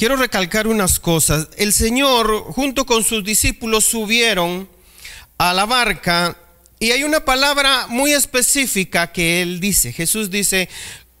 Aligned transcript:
quiero 0.00 0.16
recalcar 0.16 0.66
unas 0.66 0.98
cosas. 0.98 1.48
El 1.58 1.74
Señor 1.74 2.44
junto 2.54 2.86
con 2.86 3.04
sus 3.04 3.22
discípulos 3.22 3.84
subieron 3.84 4.66
a 5.36 5.52
la 5.52 5.66
barca 5.66 6.38
y 6.78 6.92
hay 6.92 7.04
una 7.04 7.22
palabra 7.22 7.86
muy 7.86 8.14
específica 8.14 9.12
que 9.12 9.42
Él 9.42 9.60
dice. 9.60 9.92
Jesús 9.92 10.30
dice, 10.30 10.70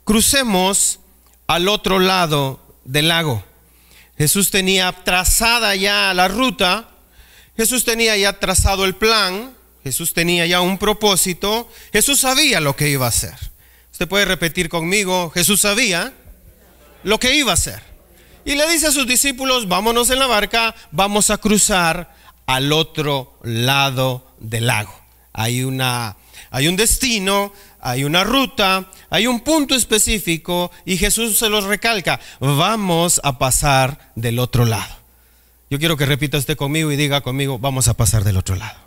crucemos 0.04 0.98
al 1.46 1.68
otro 1.68 1.98
lado 1.98 2.58
del 2.86 3.08
lago. 3.08 3.44
Jesús 4.16 4.50
tenía 4.50 4.92
trazada 5.04 5.76
ya 5.76 6.14
la 6.14 6.28
ruta, 6.28 6.88
Jesús 7.58 7.84
tenía 7.84 8.16
ya 8.16 8.40
trazado 8.40 8.86
el 8.86 8.94
plan, 8.94 9.54
Jesús 9.84 10.14
tenía 10.14 10.46
ya 10.46 10.62
un 10.62 10.78
propósito, 10.78 11.70
Jesús 11.92 12.20
sabía 12.20 12.60
lo 12.60 12.76
que 12.76 12.88
iba 12.88 13.04
a 13.04 13.10
hacer. 13.10 13.34
Usted 13.92 14.08
puede 14.08 14.24
repetir 14.24 14.70
conmigo, 14.70 15.28
Jesús 15.34 15.60
sabía 15.60 16.14
lo 17.02 17.20
que 17.20 17.34
iba 17.34 17.50
a 17.50 17.54
hacer. 17.54 17.89
Y 18.50 18.56
le 18.56 18.68
dice 18.68 18.88
a 18.88 18.90
sus 18.90 19.06
discípulos, 19.06 19.68
vámonos 19.68 20.10
en 20.10 20.18
la 20.18 20.26
barca, 20.26 20.74
vamos 20.90 21.30
a 21.30 21.38
cruzar 21.38 22.12
al 22.46 22.72
otro 22.72 23.38
lado 23.44 24.26
del 24.40 24.66
lago. 24.66 24.92
Hay, 25.32 25.62
una, 25.62 26.16
hay 26.50 26.66
un 26.66 26.74
destino, 26.74 27.52
hay 27.80 28.02
una 28.02 28.24
ruta, 28.24 28.90
hay 29.08 29.28
un 29.28 29.38
punto 29.38 29.76
específico 29.76 30.72
y 30.84 30.96
Jesús 30.96 31.38
se 31.38 31.48
los 31.48 31.62
recalca, 31.62 32.18
vamos 32.40 33.20
a 33.22 33.38
pasar 33.38 34.10
del 34.16 34.40
otro 34.40 34.64
lado. 34.64 34.96
Yo 35.70 35.78
quiero 35.78 35.96
que 35.96 36.06
repita 36.06 36.36
usted 36.36 36.56
conmigo 36.56 36.90
y 36.90 36.96
diga 36.96 37.20
conmigo, 37.20 37.60
vamos 37.60 37.86
a 37.86 37.94
pasar 37.94 38.24
del 38.24 38.36
otro 38.36 38.56
lado. 38.56 38.80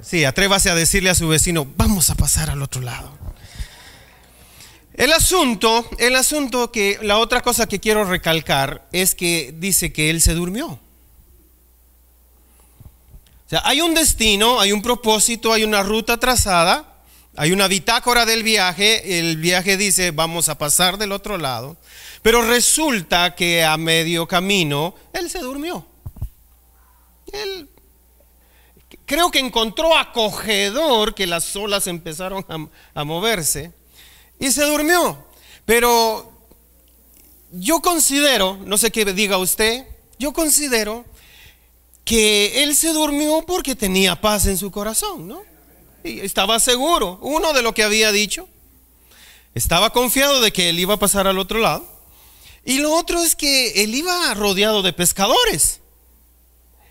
Sí, 0.00 0.24
atrévase 0.24 0.70
a 0.70 0.74
decirle 0.74 1.10
a 1.10 1.14
su 1.14 1.28
vecino, 1.28 1.66
vamos 1.76 2.08
a 2.08 2.14
pasar 2.14 2.48
al 2.48 2.62
otro 2.62 2.80
lado. 2.80 3.21
El 4.94 5.12
asunto, 5.12 5.88
el 5.98 6.16
asunto 6.16 6.70
que, 6.70 6.98
la 7.02 7.18
otra 7.18 7.40
cosa 7.40 7.66
que 7.66 7.80
quiero 7.80 8.04
recalcar 8.04 8.86
es 8.92 9.14
que 9.14 9.54
dice 9.56 9.92
que 9.92 10.10
él 10.10 10.20
se 10.20 10.34
durmió. 10.34 10.66
O 10.66 10.80
sea, 13.48 13.62
hay 13.64 13.80
un 13.80 13.94
destino, 13.94 14.60
hay 14.60 14.72
un 14.72 14.82
propósito, 14.82 15.52
hay 15.52 15.64
una 15.64 15.82
ruta 15.82 16.18
trazada, 16.18 16.92
hay 17.36 17.52
una 17.52 17.68
bitácora 17.68 18.26
del 18.26 18.42
viaje, 18.42 19.18
el 19.18 19.38
viaje 19.38 19.78
dice 19.78 20.10
vamos 20.10 20.50
a 20.50 20.58
pasar 20.58 20.98
del 20.98 21.12
otro 21.12 21.38
lado, 21.38 21.78
pero 22.20 22.42
resulta 22.42 23.34
que 23.34 23.64
a 23.64 23.78
medio 23.78 24.28
camino 24.28 24.94
él 25.14 25.30
se 25.30 25.38
durmió. 25.38 25.86
Él 27.32 27.70
creo 29.06 29.30
que 29.30 29.38
encontró 29.38 29.96
acogedor 29.96 31.14
que 31.14 31.26
las 31.26 31.56
olas 31.56 31.86
empezaron 31.86 32.44
a, 32.48 33.00
a 33.00 33.04
moverse 33.04 33.72
y 34.42 34.50
se 34.50 34.64
durmió. 34.64 35.24
Pero 35.64 36.30
yo 37.52 37.80
considero, 37.80 38.58
no 38.66 38.76
sé 38.76 38.90
qué 38.90 39.04
diga 39.04 39.38
usted, 39.38 39.86
yo 40.18 40.32
considero 40.32 41.04
que 42.04 42.64
él 42.64 42.74
se 42.74 42.92
durmió 42.92 43.44
porque 43.46 43.76
tenía 43.76 44.20
paz 44.20 44.46
en 44.46 44.58
su 44.58 44.70
corazón, 44.70 45.28
¿no? 45.28 45.40
estaba 46.02 46.58
seguro, 46.58 47.20
uno 47.22 47.52
de 47.52 47.62
lo 47.62 47.72
que 47.72 47.84
había 47.84 48.10
dicho. 48.10 48.48
Estaba 49.54 49.90
confiado 49.90 50.40
de 50.40 50.52
que 50.52 50.70
él 50.70 50.80
iba 50.80 50.94
a 50.94 50.98
pasar 50.98 51.28
al 51.28 51.38
otro 51.38 51.60
lado. 51.60 51.86
Y 52.64 52.78
lo 52.78 52.92
otro 52.92 53.22
es 53.22 53.36
que 53.36 53.84
él 53.84 53.94
iba 53.94 54.34
rodeado 54.34 54.82
de 54.82 54.92
pescadores, 54.92 55.78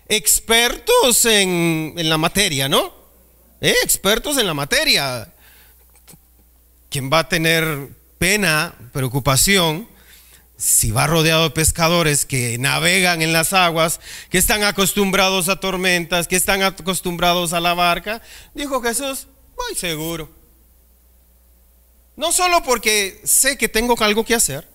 expertos 0.08 1.26
en, 1.26 1.92
la 1.96 2.16
materia, 2.16 2.70
¿no? 2.70 2.94
Eh, 3.60 3.74
expertos 3.82 4.38
en 4.38 4.46
la 4.46 4.54
materia. 4.54 5.30
Quien 6.92 7.10
va 7.10 7.20
a 7.20 7.28
tener 7.30 7.88
pena, 8.18 8.74
preocupación, 8.92 9.88
si 10.58 10.90
va 10.90 11.06
rodeado 11.06 11.44
de 11.44 11.50
pescadores 11.50 12.26
que 12.26 12.58
navegan 12.58 13.22
en 13.22 13.32
las 13.32 13.54
aguas, 13.54 13.98
que 14.28 14.36
están 14.36 14.62
acostumbrados 14.62 15.48
a 15.48 15.58
tormentas, 15.58 16.28
que 16.28 16.36
están 16.36 16.62
acostumbrados 16.62 17.54
a 17.54 17.60
la 17.60 17.72
barca, 17.72 18.20
dijo 18.52 18.82
Jesús, 18.82 19.26
voy 19.56 19.74
seguro. 19.74 20.28
No 22.14 22.30
solo 22.30 22.62
porque 22.62 23.22
sé 23.24 23.56
que 23.56 23.70
tengo 23.70 23.96
algo 24.00 24.22
que 24.26 24.34
hacer, 24.34 24.68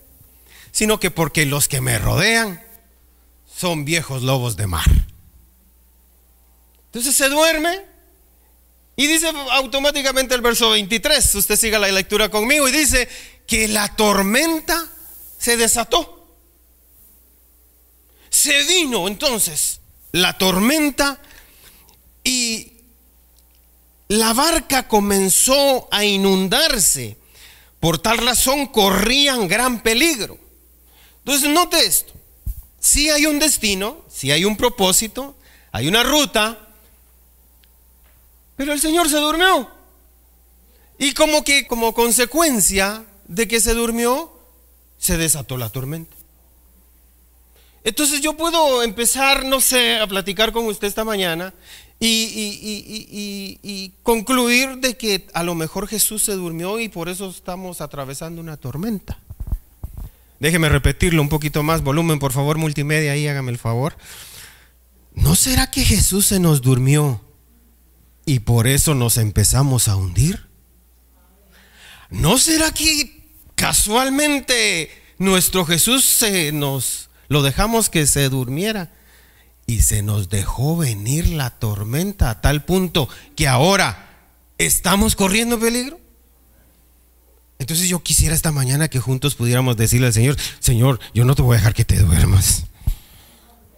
sino 0.71 0.99
que 0.99 1.11
porque 1.11 1.45
los 1.45 1.67
que 1.67 1.81
me 1.81 1.99
rodean 1.99 2.63
son 3.45 3.85
viejos 3.85 4.23
lobos 4.23 4.57
de 4.57 4.65
mar. 4.65 4.89
Entonces 6.87 7.15
se 7.15 7.29
duerme 7.29 7.85
y 8.99 9.05
dice 9.05 9.27
automáticamente 9.51 10.33
el 10.33 10.41
verso 10.41 10.71
23, 10.71 11.35
usted 11.35 11.55
siga 11.55 11.77
la 11.77 11.91
lectura 11.91 12.29
conmigo, 12.29 12.67
y 12.67 12.71
dice 12.71 13.07
que 13.45 13.67
la 13.67 13.95
tormenta 13.95 14.89
se 15.37 15.55
desató. 15.55 16.35
Se 18.31 18.63
vino 18.63 19.07
entonces 19.07 19.81
la 20.11 20.35
tormenta 20.37 21.21
y 22.23 22.73
la 24.07 24.33
barca 24.33 24.87
comenzó 24.87 25.87
a 25.91 26.03
inundarse. 26.03 27.17
Por 27.79 27.99
tal 27.99 28.17
razón 28.17 28.65
corrían 28.65 29.47
gran 29.47 29.83
peligro. 29.83 30.39
Entonces 31.19 31.51
note 31.51 31.85
esto. 31.85 32.13
Si 32.79 33.11
hay 33.11 33.27
un 33.27 33.37
destino, 33.37 34.03
si 34.09 34.31
hay 34.31 34.43
un 34.43 34.57
propósito, 34.57 35.37
hay 35.71 35.87
una 35.87 36.01
ruta, 36.01 36.66
pero 38.57 38.73
el 38.73 38.81
Señor 38.81 39.07
se 39.07 39.17
durmió. 39.17 39.69
Y 40.99 41.13
como 41.13 41.43
que 41.45 41.65
como 41.67 41.93
consecuencia 41.93 43.05
de 43.27 43.47
que 43.47 43.61
se 43.61 43.73
durmió, 43.73 44.33
se 44.97 45.15
desató 45.17 45.57
la 45.57 45.69
tormenta. 45.69 46.17
Entonces 47.83 48.19
yo 48.19 48.35
puedo 48.35 48.83
empezar, 48.83 49.45
no 49.45 49.61
sé, 49.61 49.99
a 49.99 50.07
platicar 50.07 50.51
con 50.51 50.65
usted 50.65 50.87
esta 50.87 51.05
mañana 51.05 51.53
y, 51.99 53.93
concluir 54.03 54.79
de 54.79 54.97
que 54.97 55.27
a 55.33 55.43
lo 55.43 55.55
mejor 55.55 55.87
Jesús 55.87 56.23
se 56.23 56.33
durmió 56.33 56.79
y 56.79 56.89
por 56.89 57.07
eso 57.09 57.29
estamos 57.29 57.79
atravesando 57.79 58.41
una 58.41 58.57
tormenta. 58.57 59.19
Déjeme 60.39 60.67
repetirlo 60.69 61.21
un 61.21 61.29
poquito 61.29 61.63
más, 61.63 61.81
volumen 61.81 62.19
por 62.19 62.33
favor, 62.33 62.57
multimedia 62.57 63.13
ahí, 63.13 63.27
hágame 63.27 63.51
el 63.51 63.57
favor. 63.57 63.95
¿No 65.13 65.35
será 65.35 65.71
que 65.71 65.85
Jesús 65.85 66.27
se 66.27 66.39
nos 66.39 66.61
durmió 66.61 67.21
y 68.27 68.39
por 68.39 68.67
eso 68.67 68.93
nos 68.93 69.17
empezamos 69.17 69.87
a 69.87 69.95
hundir? 69.95 70.45
¿No 72.11 72.37
será 72.37 72.71
que 72.71 73.31
casualmente 73.55 74.91
nuestro 75.17 75.65
Jesús 75.65 76.03
se 76.03 76.51
nos 76.51 77.09
lo 77.29 77.41
dejamos 77.41 77.89
que 77.89 78.05
se 78.05 78.27
durmiera 78.29 78.91
y 79.65 79.81
se 79.81 80.03
nos 80.03 80.29
dejó 80.29 80.75
venir 80.75 81.29
la 81.29 81.51
tormenta 81.51 82.29
a 82.29 82.41
tal 82.41 82.65
punto 82.65 83.07
que 83.37 83.47
ahora 83.47 84.29
estamos 84.57 85.15
corriendo 85.15 85.57
peligro. 85.57 85.97
Entonces 87.59 87.87
yo 87.87 88.03
quisiera 88.03 88.35
esta 88.35 88.51
mañana 88.51 88.89
que 88.89 88.99
juntos 88.99 89.35
pudiéramos 89.35 89.77
decirle 89.77 90.07
al 90.07 90.13
Señor, 90.13 90.37
Señor, 90.59 90.99
yo 91.13 91.23
no 91.23 91.33
te 91.33 91.41
voy 91.41 91.55
a 91.55 91.59
dejar 91.59 91.73
que 91.73 91.85
te 91.85 91.97
duermas. 91.97 92.65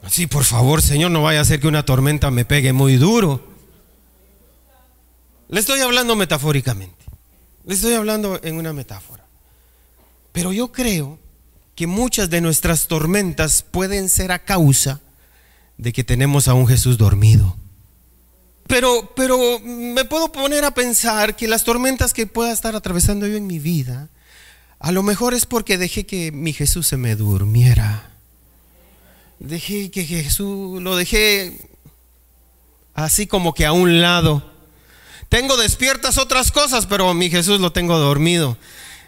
Sí, 0.10 0.26
por 0.26 0.44
favor, 0.44 0.82
Señor, 0.82 1.12
no 1.12 1.22
vaya 1.22 1.42
a 1.42 1.46
ser 1.46 1.60
que 1.60 1.68
una 1.68 1.86
tormenta 1.86 2.32
me 2.32 2.46
pegue 2.46 2.74
muy 2.74 2.98
duro. 2.98 3.59
Le 5.50 5.60
estoy 5.60 5.82
hablando 5.82 6.16
metafóricamente. 6.16 7.06
Le 7.66 7.74
estoy 7.74 7.94
hablando 7.94 8.40
en 8.44 8.56
una 8.56 8.72
metáfora. 8.72 9.26
Pero 10.32 10.54
yo 10.54 10.72
creo 10.72 11.20
que 11.76 11.88
muchas 11.88 12.30
de 12.30 12.42
nuestras 12.42 12.88
tormentas 12.88 13.64
pueden 13.64 14.10
ser 14.10 14.32
a 14.32 14.40
causa 14.40 15.02
de 15.78 15.92
que 15.92 16.04
tenemos 16.04 16.48
a 16.48 16.54
un 16.54 16.68
Jesús 16.68 16.98
dormido. 16.98 17.56
Pero, 18.68 19.14
pero 19.16 19.60
me 19.62 20.06
puedo 20.06 20.32
poner 20.32 20.64
a 20.66 20.74
pensar 20.74 21.36
que 21.36 21.48
las 21.48 21.64
tormentas 21.64 22.14
que 22.14 22.28
pueda 22.28 22.52
estar 22.52 22.76
atravesando 22.76 23.26
yo 23.26 23.36
en 23.36 23.48
mi 23.48 23.58
vida, 23.58 24.10
a 24.78 24.92
lo 24.92 25.02
mejor 25.02 25.34
es 25.34 25.48
porque 25.48 25.78
dejé 25.80 26.06
que 26.06 26.32
mi 26.32 26.54
Jesús 26.54 26.86
se 26.86 26.98
me 26.98 27.16
durmiera. 27.16 28.12
Dejé 29.40 29.90
que 29.90 30.06
Jesús, 30.06 30.82
lo 30.82 30.96
dejé 30.96 31.70
así 32.94 33.26
como 33.26 33.54
que 33.54 33.66
a 33.66 33.72
un 33.72 34.02
lado. 34.02 34.49
Tengo 35.30 35.58
despiertas 35.58 36.18
otras 36.18 36.52
cosas, 36.52 36.86
pero 36.88 37.14
mi 37.14 37.30
Jesús 37.30 37.60
lo 37.60 37.72
tengo 37.72 37.98
dormido. 37.98 38.58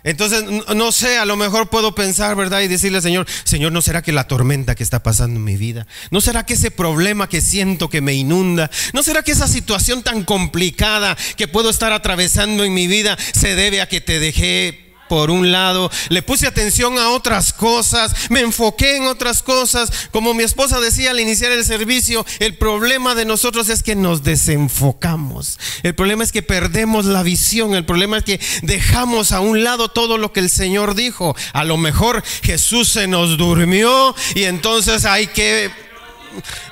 Entonces, 0.03 0.44
no 0.75 0.91
sé, 0.91 1.18
a 1.18 1.25
lo 1.25 1.35
mejor 1.35 1.69
puedo 1.69 1.94
pensar, 1.94 2.35
¿verdad? 2.35 2.62
Y 2.62 2.68
decirle 2.68 3.01
Señor, 3.01 3.27
Señor, 3.44 3.71
¿no 3.71 3.81
será 3.81 4.01
que 4.01 4.12
la 4.12 4.27
tormenta 4.27 4.73
que 4.73 4.83
está 4.83 5.03
pasando 5.03 5.39
en 5.39 5.44
mi 5.44 5.57
vida? 5.57 5.85
¿No 6.09 6.21
será 6.21 6.45
que 6.45 6.56
ese 6.56 6.71
problema 6.71 7.29
que 7.29 7.41
siento 7.41 7.89
que 7.89 8.01
me 8.01 8.13
inunda? 8.13 8.71
¿No 8.94 9.03
será 9.03 9.21
que 9.21 9.31
esa 9.31 9.47
situación 9.47 10.01
tan 10.01 10.23
complicada 10.23 11.15
que 11.38 11.47
puedo 11.47 11.69
estar 11.69 11.94
atravesando 11.94 12.63
en 12.63 12.74
mi 12.74 12.88
vida 12.88 13.17
se 13.33 13.56
debe 13.56 13.81
a 13.81 13.88
que 13.88 14.01
te 14.01 14.19
dejé 14.19 14.90
por 15.11 15.29
un 15.29 15.51
lado, 15.51 15.91
le 16.07 16.21
puse 16.21 16.47
atención 16.47 16.97
a 16.97 17.09
otras 17.09 17.51
cosas, 17.51 18.13
me 18.29 18.39
enfoqué 18.39 18.95
en 18.95 19.07
otras 19.07 19.43
cosas. 19.43 19.91
Como 20.09 20.33
mi 20.33 20.43
esposa 20.43 20.79
decía 20.79 21.11
al 21.11 21.19
iniciar 21.19 21.51
el 21.51 21.65
servicio, 21.65 22.25
el 22.39 22.55
problema 22.55 23.13
de 23.13 23.25
nosotros 23.25 23.67
es 23.67 23.83
que 23.83 23.93
nos 23.93 24.23
desenfocamos. 24.23 25.59
El 25.83 25.95
problema 25.95 26.23
es 26.23 26.31
que 26.31 26.43
perdemos 26.43 27.03
la 27.03 27.23
visión, 27.23 27.75
el 27.75 27.83
problema 27.83 28.19
es 28.19 28.23
que 28.23 28.39
dejamos 28.61 29.33
a 29.33 29.41
un 29.41 29.65
lado 29.65 29.89
todo 29.89 30.17
lo 30.17 30.31
que 30.31 30.39
el 30.39 30.49
Señor 30.49 30.95
dijo. 30.95 31.35
A 31.51 31.65
lo 31.65 31.75
mejor 31.75 32.23
Jesús 32.41 32.87
se 32.87 33.07
nos 33.07 33.37
durmió 33.37 34.15
y 34.33 34.43
entonces 34.43 35.03
hay 35.03 35.27
que 35.27 35.90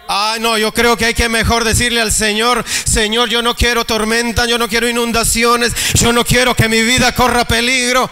Ah, 0.08 0.38
no, 0.40 0.58
yo 0.58 0.74
creo 0.74 0.98
que 0.98 1.06
hay 1.06 1.14
que 1.14 1.30
mejor 1.30 1.64
decirle 1.64 2.02
al 2.02 2.12
Señor, 2.12 2.66
Señor, 2.86 3.30
yo 3.30 3.42
no 3.42 3.56
quiero 3.56 3.86
tormenta, 3.86 4.46
yo 4.46 4.58
no 4.58 4.68
quiero 4.68 4.88
inundaciones, 4.88 5.74
yo 5.94 6.14
no 6.14 6.24
quiero 6.26 6.56
que 6.56 6.70
mi 6.70 6.82
vida 6.82 7.14
corra 7.14 7.46
peligro. 7.46 8.10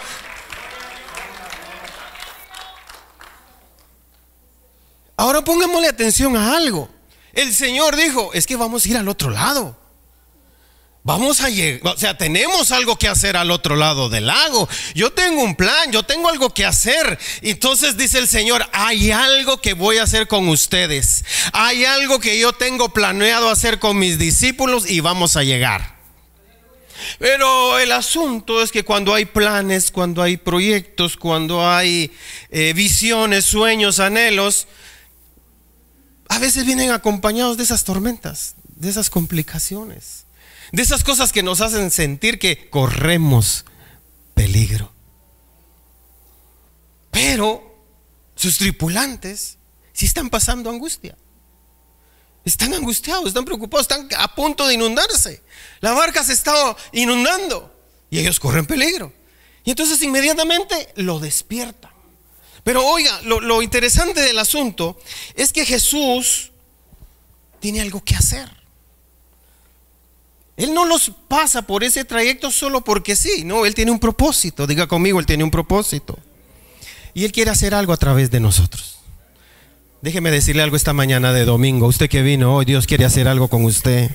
Ahora 5.16 5.42
pongámosle 5.44 5.88
atención 5.88 6.38
a 6.38 6.56
algo. 6.56 6.90
El 7.34 7.54
Señor 7.54 7.96
dijo, 7.96 8.32
es 8.34 8.46
que 8.46 8.56
vamos 8.56 8.86
a 8.86 8.90
ir 8.90 8.98
al 8.98 9.08
otro 9.08 9.30
lado. 9.30 9.87
Vamos 11.08 11.40
a 11.40 11.50
llegar, 11.50 11.94
o 11.94 11.98
sea, 11.98 12.18
tenemos 12.18 12.74
algo 12.74 13.00
que 13.00 13.08
hacer 13.08 13.38
al 13.38 13.50
otro 13.50 13.78
lado 13.78 14.10
del 14.10 14.28
lago. 14.28 14.68
Yo 14.94 15.14
tengo 15.14 15.42
un 15.42 15.56
plan, 15.56 15.90
yo 15.90 16.04
tengo 16.04 16.28
algo 16.28 16.54
que 16.54 16.66
hacer. 16.66 17.18
Entonces 17.42 17.96
dice 17.96 18.18
el 18.18 18.28
Señor, 18.28 18.68
hay 18.74 19.12
algo 19.12 19.62
que 19.62 19.72
voy 19.72 20.00
a 20.00 20.04
hacer 20.04 20.28
con 20.28 20.50
ustedes. 20.50 21.24
Hay 21.54 21.86
algo 21.86 22.20
que 22.20 22.38
yo 22.38 22.52
tengo 22.52 22.90
planeado 22.90 23.50
hacer 23.50 23.80
con 23.80 23.98
mis 23.98 24.20
discípulos 24.20 24.84
y 24.86 25.00
vamos 25.00 25.38
a 25.38 25.44
llegar. 25.44 25.96
Pero 27.20 27.80
el 27.80 27.94
asunto 27.94 28.62
es 28.62 28.74
que 28.74 28.84
cuando 28.84 29.14
hay 29.14 29.24
planes, 29.24 29.92
cuando 29.92 30.22
hay 30.22 30.36
proyectos, 30.36 31.16
cuando 31.16 31.66
hay 31.66 32.12
eh, 32.50 32.74
visiones, 32.76 33.46
sueños, 33.46 34.02
anhelos, 34.02 34.68
a 36.28 36.38
veces 36.38 36.66
vienen 36.66 36.92
acompañados 36.92 37.56
de 37.56 37.64
esas 37.64 37.86
tormentas, 37.86 38.56
de 38.76 38.90
esas 38.90 39.10
complicaciones. 39.10 40.27
De 40.72 40.82
esas 40.82 41.04
cosas 41.04 41.32
que 41.32 41.44
nos 41.44 41.62
hacen 41.62 41.92
sentir 41.92 42.40
que 42.40 42.70
corremos 42.70 43.66
peligro. 44.34 44.92
Pero 47.12 47.76
sus 48.36 48.58
tripulantes 48.58 49.58
sí 49.94 50.06
están 50.06 50.30
pasando 50.30 50.70
angustia. 50.70 51.18
Están 52.46 52.74
angustiados, 52.74 53.28
están 53.28 53.44
preocupados, 53.44 53.86
están 53.90 54.08
a 54.18 54.34
punto 54.34 54.68
de 54.68 54.76
inundarse. 54.76 55.42
La 55.82 55.94
barca 55.94 56.24
se 56.24 56.34
está 56.34 56.54
inundando 56.94 57.74
y 58.10 58.20
ellos 58.20 58.40
corren 58.40 58.66
peligro. 58.66 59.12
Y 59.64 59.72
entonces 59.72 60.02
inmediatamente 60.02 60.94
lo 60.96 61.20
despiertan. 61.20 61.92
Pero 62.64 62.86
oiga, 62.86 63.22
lo, 63.24 63.42
lo 63.42 63.62
interesante 63.62 64.22
del 64.22 64.40
asunto 64.40 64.98
es 65.36 65.52
que 65.52 65.66
Jesús 65.66 66.52
tiene 67.60 67.82
algo 67.82 68.04
que 68.04 68.16
hacer. 68.16 68.50
Él 70.58 70.74
no 70.74 70.86
los 70.86 71.12
pasa 71.28 71.62
por 71.62 71.84
ese 71.84 72.04
trayecto 72.04 72.50
solo 72.50 72.82
porque 72.82 73.16
sí, 73.16 73.44
no, 73.46 73.68
Él 73.68 73.76
tiene 73.76 73.92
un 73.92 74.00
propósito, 74.00 74.66
diga 74.66 74.88
conmigo, 74.88 75.20
Él 75.20 75.28
tiene 75.28 75.44
un 75.44 75.52
propósito. 75.52 76.18
Y 77.14 77.26
Él 77.26 77.32
quiere 77.32 77.52
hacer 77.52 77.76
algo 77.76 77.94
a 77.94 77.98
través 77.98 78.32
de 78.32 78.40
nosotros. 78.40 78.98
Déjeme 80.02 80.32
decirle 80.32 80.64
algo 80.64 80.76
esta 80.76 80.94
mañana 80.94 81.32
de 81.32 81.46
domingo, 81.46 81.86
usted 81.86 82.10
que 82.10 82.24
vino 82.24 82.56
hoy, 82.56 82.66
Dios 82.66 82.88
quiere 82.88 83.06
hacer 83.06 83.28
algo 83.28 83.50
con 83.50 83.66
usted. 83.66 84.10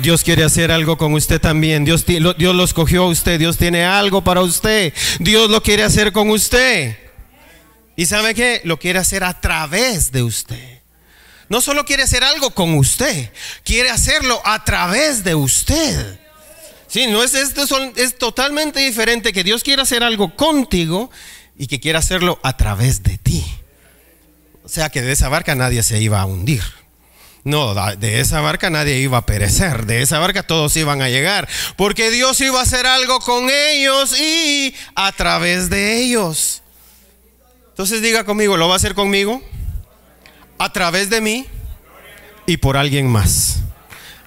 Dios 0.00 0.22
quiere 0.22 0.42
hacer 0.42 0.72
algo 0.72 0.96
con 0.96 1.12
usted 1.12 1.38
también. 1.38 1.84
Dios, 1.84 2.06
Dios 2.06 2.54
lo 2.54 2.64
escogió 2.64 3.02
a 3.02 3.08
usted. 3.08 3.38
Dios 3.38 3.58
tiene 3.58 3.84
algo 3.84 4.24
para 4.24 4.40
usted. 4.40 4.94
Dios 5.20 5.50
lo 5.50 5.62
quiere 5.62 5.82
hacer 5.82 6.12
con 6.12 6.30
usted. 6.30 6.96
¿Y 7.94 8.06
sabe 8.06 8.34
qué? 8.34 8.62
Lo 8.64 8.78
quiere 8.78 9.00
hacer 9.00 9.22
a 9.22 9.38
través 9.38 10.10
de 10.10 10.22
usted 10.22 10.81
no 11.52 11.60
solo 11.60 11.84
quiere 11.84 12.02
hacer 12.02 12.24
algo 12.24 12.52
con 12.52 12.72
usted, 12.78 13.30
quiere 13.62 13.90
hacerlo 13.90 14.40
a 14.42 14.64
través 14.64 15.22
de 15.22 15.34
usted. 15.34 16.18
Sí, 16.88 17.08
no 17.08 17.22
es 17.22 17.34
esto, 17.34 17.62
es 17.94 18.16
totalmente 18.16 18.80
diferente 18.80 19.34
que 19.34 19.44
Dios 19.44 19.62
quiera 19.62 19.82
hacer 19.82 20.02
algo 20.02 20.34
contigo 20.34 21.10
y 21.58 21.66
que 21.66 21.78
quiera 21.78 21.98
hacerlo 21.98 22.40
a 22.42 22.56
través 22.56 23.02
de 23.02 23.18
ti. 23.18 23.44
O 24.64 24.68
sea 24.70 24.88
que 24.88 25.02
de 25.02 25.12
esa 25.12 25.28
barca 25.28 25.54
nadie 25.54 25.82
se 25.82 26.00
iba 26.00 26.22
a 26.22 26.24
hundir. 26.24 26.62
No, 27.44 27.74
de 27.96 28.20
esa 28.20 28.40
barca 28.40 28.70
nadie 28.70 29.00
iba 29.00 29.18
a 29.18 29.26
perecer, 29.26 29.84
de 29.84 30.00
esa 30.00 30.18
barca 30.18 30.44
todos 30.44 30.74
iban 30.78 31.02
a 31.02 31.10
llegar, 31.10 31.50
porque 31.76 32.10
Dios 32.10 32.40
iba 32.40 32.60
a 32.60 32.62
hacer 32.62 32.86
algo 32.86 33.20
con 33.20 33.50
ellos 33.50 34.18
y 34.18 34.74
a 34.94 35.12
través 35.12 35.68
de 35.68 35.98
ellos. 35.98 36.62
Entonces 37.68 38.00
diga 38.00 38.24
conmigo, 38.24 38.56
¿lo 38.56 38.68
va 38.68 38.74
a 38.74 38.76
hacer 38.78 38.94
conmigo? 38.94 39.42
A 40.58 40.72
través 40.72 41.10
de 41.10 41.20
mí 41.20 41.46
y 42.46 42.56
por 42.56 42.76
alguien 42.76 43.06
más. 43.06 43.58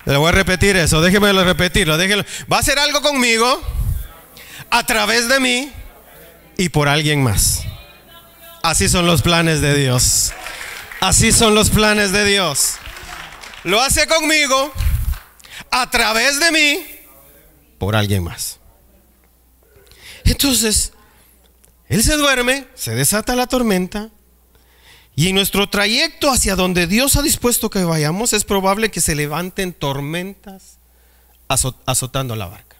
Le 0.05 0.17
voy 0.17 0.29
a 0.29 0.31
repetir 0.31 0.77
eso, 0.77 1.01
déjeme 1.01 1.33
repetirlo, 1.33 1.97
déjelo. 1.97 2.23
Va 2.51 2.57
a 2.57 2.59
hacer 2.59 2.77
algo 2.77 3.01
conmigo 3.01 3.61
a 4.69 4.85
través 4.85 5.27
de 5.27 5.39
mí 5.39 5.71
y 6.57 6.69
por 6.69 6.87
alguien 6.87 7.23
más. 7.23 7.63
Así 8.61 8.87
son 8.89 9.05
los 9.05 9.21
planes 9.21 9.61
de 9.61 9.75
Dios. 9.75 10.31
Así 10.99 11.31
son 11.31 11.55
los 11.55 11.69
planes 11.69 12.11
de 12.11 12.25
Dios. 12.25 12.75
Lo 13.63 13.81
hace 13.81 14.07
conmigo 14.07 14.71
a 15.71 15.89
través 15.89 16.39
de 16.39 16.51
mí 16.51 16.85
por 17.77 17.95
alguien 17.95 18.23
más. 18.23 18.59
Entonces, 20.23 20.93
él 21.87 22.03
se 22.03 22.15
duerme, 22.15 22.67
se 22.75 22.95
desata 22.95 23.35
la 23.35 23.47
tormenta, 23.47 24.09
y 25.15 25.29
en 25.29 25.35
nuestro 25.35 25.69
trayecto 25.69 26.29
hacia 26.29 26.55
donde 26.55 26.87
Dios 26.87 27.15
ha 27.15 27.21
dispuesto 27.21 27.69
que 27.69 27.83
vayamos 27.83 28.33
es 28.33 28.43
probable 28.43 28.91
que 28.91 29.01
se 29.01 29.15
levanten 29.15 29.71
tormentas 29.73 30.77
azotando 31.47 32.35
la 32.35 32.47
barca. 32.47 32.75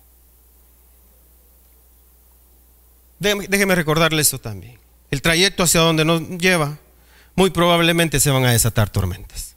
Déjeme 3.20 3.76
recordarle 3.76 4.22
esto 4.22 4.40
también. 4.40 4.78
El 5.12 5.22
trayecto 5.22 5.64
hacia 5.64 5.80
donde 5.80 6.04
nos 6.04 6.22
lleva, 6.38 6.78
muy 7.36 7.50
probablemente 7.52 8.20
se 8.20 8.32
van 8.32 8.46
a 8.46 8.52
desatar 8.52 8.90
tormentas. 8.90 9.56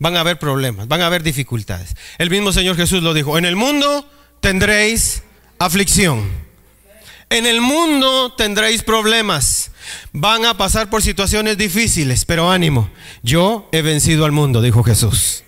Van 0.00 0.16
a 0.16 0.20
haber 0.20 0.38
problemas, 0.38 0.88
van 0.88 1.02
a 1.02 1.06
haber 1.06 1.22
dificultades. 1.22 1.94
El 2.18 2.30
mismo 2.30 2.52
Señor 2.52 2.76
Jesús 2.76 3.02
lo 3.02 3.14
dijo, 3.14 3.38
en 3.38 3.44
el 3.44 3.54
mundo 3.54 4.08
tendréis 4.40 5.22
aflicción. 5.58 6.28
En 7.30 7.46
el 7.46 7.60
mundo 7.60 8.34
tendréis 8.34 8.82
problemas. 8.82 9.70
Van 10.12 10.44
a 10.44 10.56
pasar 10.56 10.90
por 10.90 11.02
situaciones 11.02 11.58
difíciles, 11.58 12.24
pero 12.24 12.50
ánimo. 12.50 12.90
Yo 13.22 13.68
he 13.72 13.82
vencido 13.82 14.24
al 14.24 14.32
mundo, 14.32 14.62
dijo 14.62 14.82
Jesús. 14.82 15.44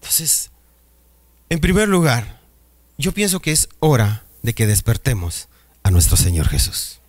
Entonces, 0.00 0.50
en 1.48 1.60
primer 1.60 1.88
lugar, 1.88 2.40
yo 2.98 3.12
pienso 3.12 3.40
que 3.40 3.52
es 3.52 3.68
hora 3.78 4.24
de 4.42 4.54
que 4.54 4.66
despertemos 4.66 5.48
a 5.82 5.90
nuestro 5.90 6.16
Señor 6.16 6.48
Jesús. 6.48 7.00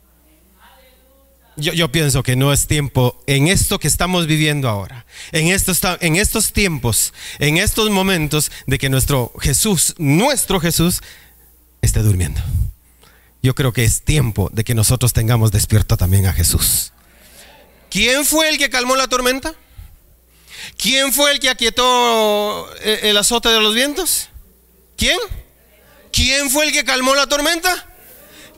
Yo, 1.56 1.92
pienso 1.92 2.24
que 2.24 2.36
no 2.36 2.52
es 2.52 2.66
tiempo 2.66 3.22
en 3.28 3.48
esto 3.48 3.78
que 3.78 3.88
estamos 3.88 4.26
viviendo 4.26 4.68
ahora, 4.68 5.06
en 5.32 5.50
estos, 5.50 5.82
en 6.00 6.16
estos 6.16 6.52
tiempos, 6.52 7.14
en 7.38 7.58
estos 7.58 7.92
momentos 7.92 8.52
de 8.66 8.80
que 8.80 8.90
nuestro 8.90 9.32
Jesús, 9.40 9.94
nuestro 10.00 10.60
Jesús, 10.60 11.02
esté 11.82 12.02
durmiendo. 12.02 12.42
Yo 13.44 13.54
creo 13.56 13.74
que 13.74 13.84
es 13.84 14.04
tiempo 14.04 14.50
de 14.54 14.64
que 14.64 14.74
nosotros 14.74 15.12
tengamos 15.12 15.52
despierto 15.52 15.98
también 15.98 16.26
a 16.26 16.34
Jesús. 16.34 16.94
¿Quién 17.90 18.26
fue 18.26 18.48
el 18.48 18.58
que 18.58 18.70
calmó 18.70 18.96
la 18.96 19.10
tormenta? 19.10 19.54
¿Quién 20.78 21.12
fue 21.12 21.34
el 21.34 21.42
que 21.42 21.50
aquietó 21.50 22.74
el 22.82 23.18
azote 23.18 23.50
de 23.50 23.60
los 23.60 23.76
vientos? 23.76 24.30
¿Quién? 24.96 25.20
¿Quién 26.14 26.50
fue 26.50 26.66
el 26.66 26.72
que 26.72 26.86
calmó 26.86 27.16
la 27.16 27.28
tormenta? 27.28 27.86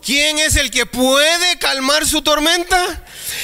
¿Quién 0.06 0.38
es 0.38 0.56
el 0.56 0.70
que 0.70 0.86
puede 0.86 1.58
calmar 1.58 2.06
su 2.06 2.22
tormenta? 2.22 3.04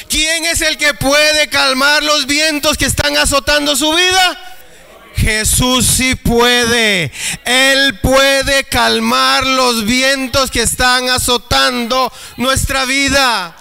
¿Quién 0.09 0.45
es 0.45 0.61
el 0.61 0.77
que 0.77 0.93
puede 0.93 1.49
calmar 1.49 2.03
los 2.03 2.27
vientos 2.27 2.77
que 2.77 2.85
están 2.85 3.17
azotando 3.17 3.75
su 3.75 3.91
vida? 3.95 4.60
Jesús 5.21 5.85
sí 5.85 6.15
puede. 6.15 7.11
Él 7.45 7.99
puede 8.01 8.63
calmar 8.63 9.45
los 9.45 9.85
vientos 9.85 10.49
que 10.49 10.63
están 10.63 11.09
azotando 11.09 12.11
nuestra 12.37 12.85
vida. 12.85 13.55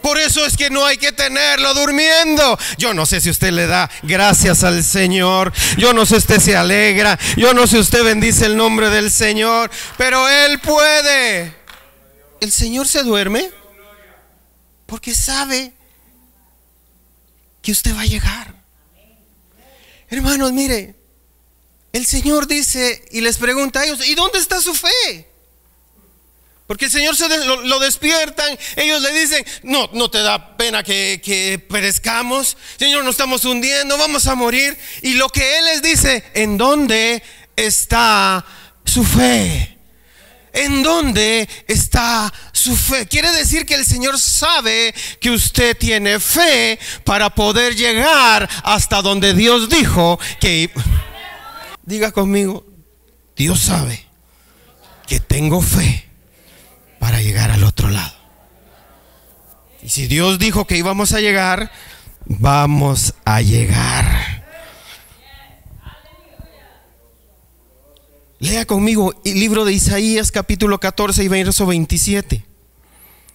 Por 0.00 0.16
eso 0.18 0.46
es 0.46 0.56
que 0.56 0.70
no 0.70 0.86
hay 0.86 0.96
que 0.96 1.12
tenerlo 1.12 1.74
durmiendo. 1.74 2.58
Yo 2.78 2.94
no 2.94 3.04
sé 3.04 3.20
si 3.20 3.28
usted 3.28 3.50
le 3.50 3.66
da 3.66 3.90
gracias 4.04 4.62
al 4.62 4.84
Señor. 4.84 5.52
Yo 5.76 5.92
no 5.92 6.06
sé 6.06 6.14
si 6.14 6.18
usted 6.18 6.40
se 6.40 6.56
alegra. 6.56 7.18
Yo 7.36 7.52
no 7.52 7.66
sé 7.66 7.76
si 7.76 7.78
usted 7.80 8.04
bendice 8.04 8.46
el 8.46 8.56
nombre 8.56 8.88
del 8.88 9.10
Señor. 9.10 9.70
Pero 9.96 10.28
Él 10.28 10.60
puede 10.60 11.58
el 12.40 12.52
Señor 12.52 12.86
se 12.86 13.02
duerme 13.02 13.50
porque 14.86 15.14
sabe 15.14 15.72
que 17.62 17.72
usted 17.72 17.94
va 17.94 18.02
a 18.02 18.06
llegar. 18.06 18.57
Hermanos, 20.10 20.52
mire, 20.52 20.94
el 21.92 22.06
Señor 22.06 22.46
dice 22.46 23.04
y 23.10 23.20
les 23.20 23.36
pregunta 23.36 23.80
a 23.80 23.84
ellos, 23.84 24.06
¿y 24.06 24.14
dónde 24.14 24.38
está 24.38 24.60
su 24.60 24.74
fe? 24.74 25.26
Porque 26.66 26.84
el 26.84 26.90
Señor 26.90 27.16
se 27.16 27.28
lo, 27.46 27.78
despiertan, 27.78 28.58
ellos 28.76 29.00
le 29.00 29.12
dicen, 29.18 29.44
no, 29.62 29.88
no 29.94 30.10
te 30.10 30.18
da 30.18 30.54
pena 30.58 30.82
que, 30.82 31.18
que 31.24 31.58
perezcamos, 31.58 32.58
Señor, 32.78 33.04
nos 33.04 33.14
estamos 33.14 33.46
hundiendo, 33.46 33.96
vamos 33.96 34.26
a 34.26 34.34
morir. 34.34 34.76
Y 35.00 35.14
lo 35.14 35.30
que 35.30 35.58
Él 35.58 35.64
les 35.64 35.80
dice, 35.80 36.24
¿en 36.34 36.58
dónde 36.58 37.22
está 37.56 38.44
su 38.84 39.02
fe? 39.02 39.77
¿En 40.58 40.82
dónde 40.82 41.48
está 41.68 42.32
su 42.52 42.76
fe? 42.76 43.06
Quiere 43.06 43.30
decir 43.30 43.64
que 43.64 43.76
el 43.76 43.84
Señor 43.84 44.18
sabe 44.18 44.92
que 45.20 45.30
usted 45.30 45.78
tiene 45.78 46.18
fe 46.18 46.80
para 47.04 47.30
poder 47.32 47.76
llegar 47.76 48.48
hasta 48.64 49.00
donde 49.00 49.34
Dios 49.34 49.68
dijo 49.68 50.18
que... 50.40 50.70
Diga 51.84 52.10
conmigo, 52.10 52.66
Dios 53.36 53.60
sabe 53.60 54.04
que 55.06 55.20
tengo 55.20 55.62
fe 55.62 56.08
para 56.98 57.22
llegar 57.22 57.52
al 57.52 57.62
otro 57.62 57.88
lado. 57.88 58.16
Y 59.80 59.90
si 59.90 60.08
Dios 60.08 60.40
dijo 60.40 60.66
que 60.66 60.76
íbamos 60.76 61.12
a 61.12 61.20
llegar, 61.20 61.70
vamos 62.26 63.14
a 63.24 63.42
llegar. 63.42 64.37
Lea 68.40 68.66
conmigo 68.66 69.14
el 69.24 69.40
libro 69.40 69.64
de 69.64 69.72
Isaías 69.72 70.30
capítulo 70.30 70.78
14 70.78 71.24
y 71.24 71.28
verso 71.28 71.66
27. 71.66 72.44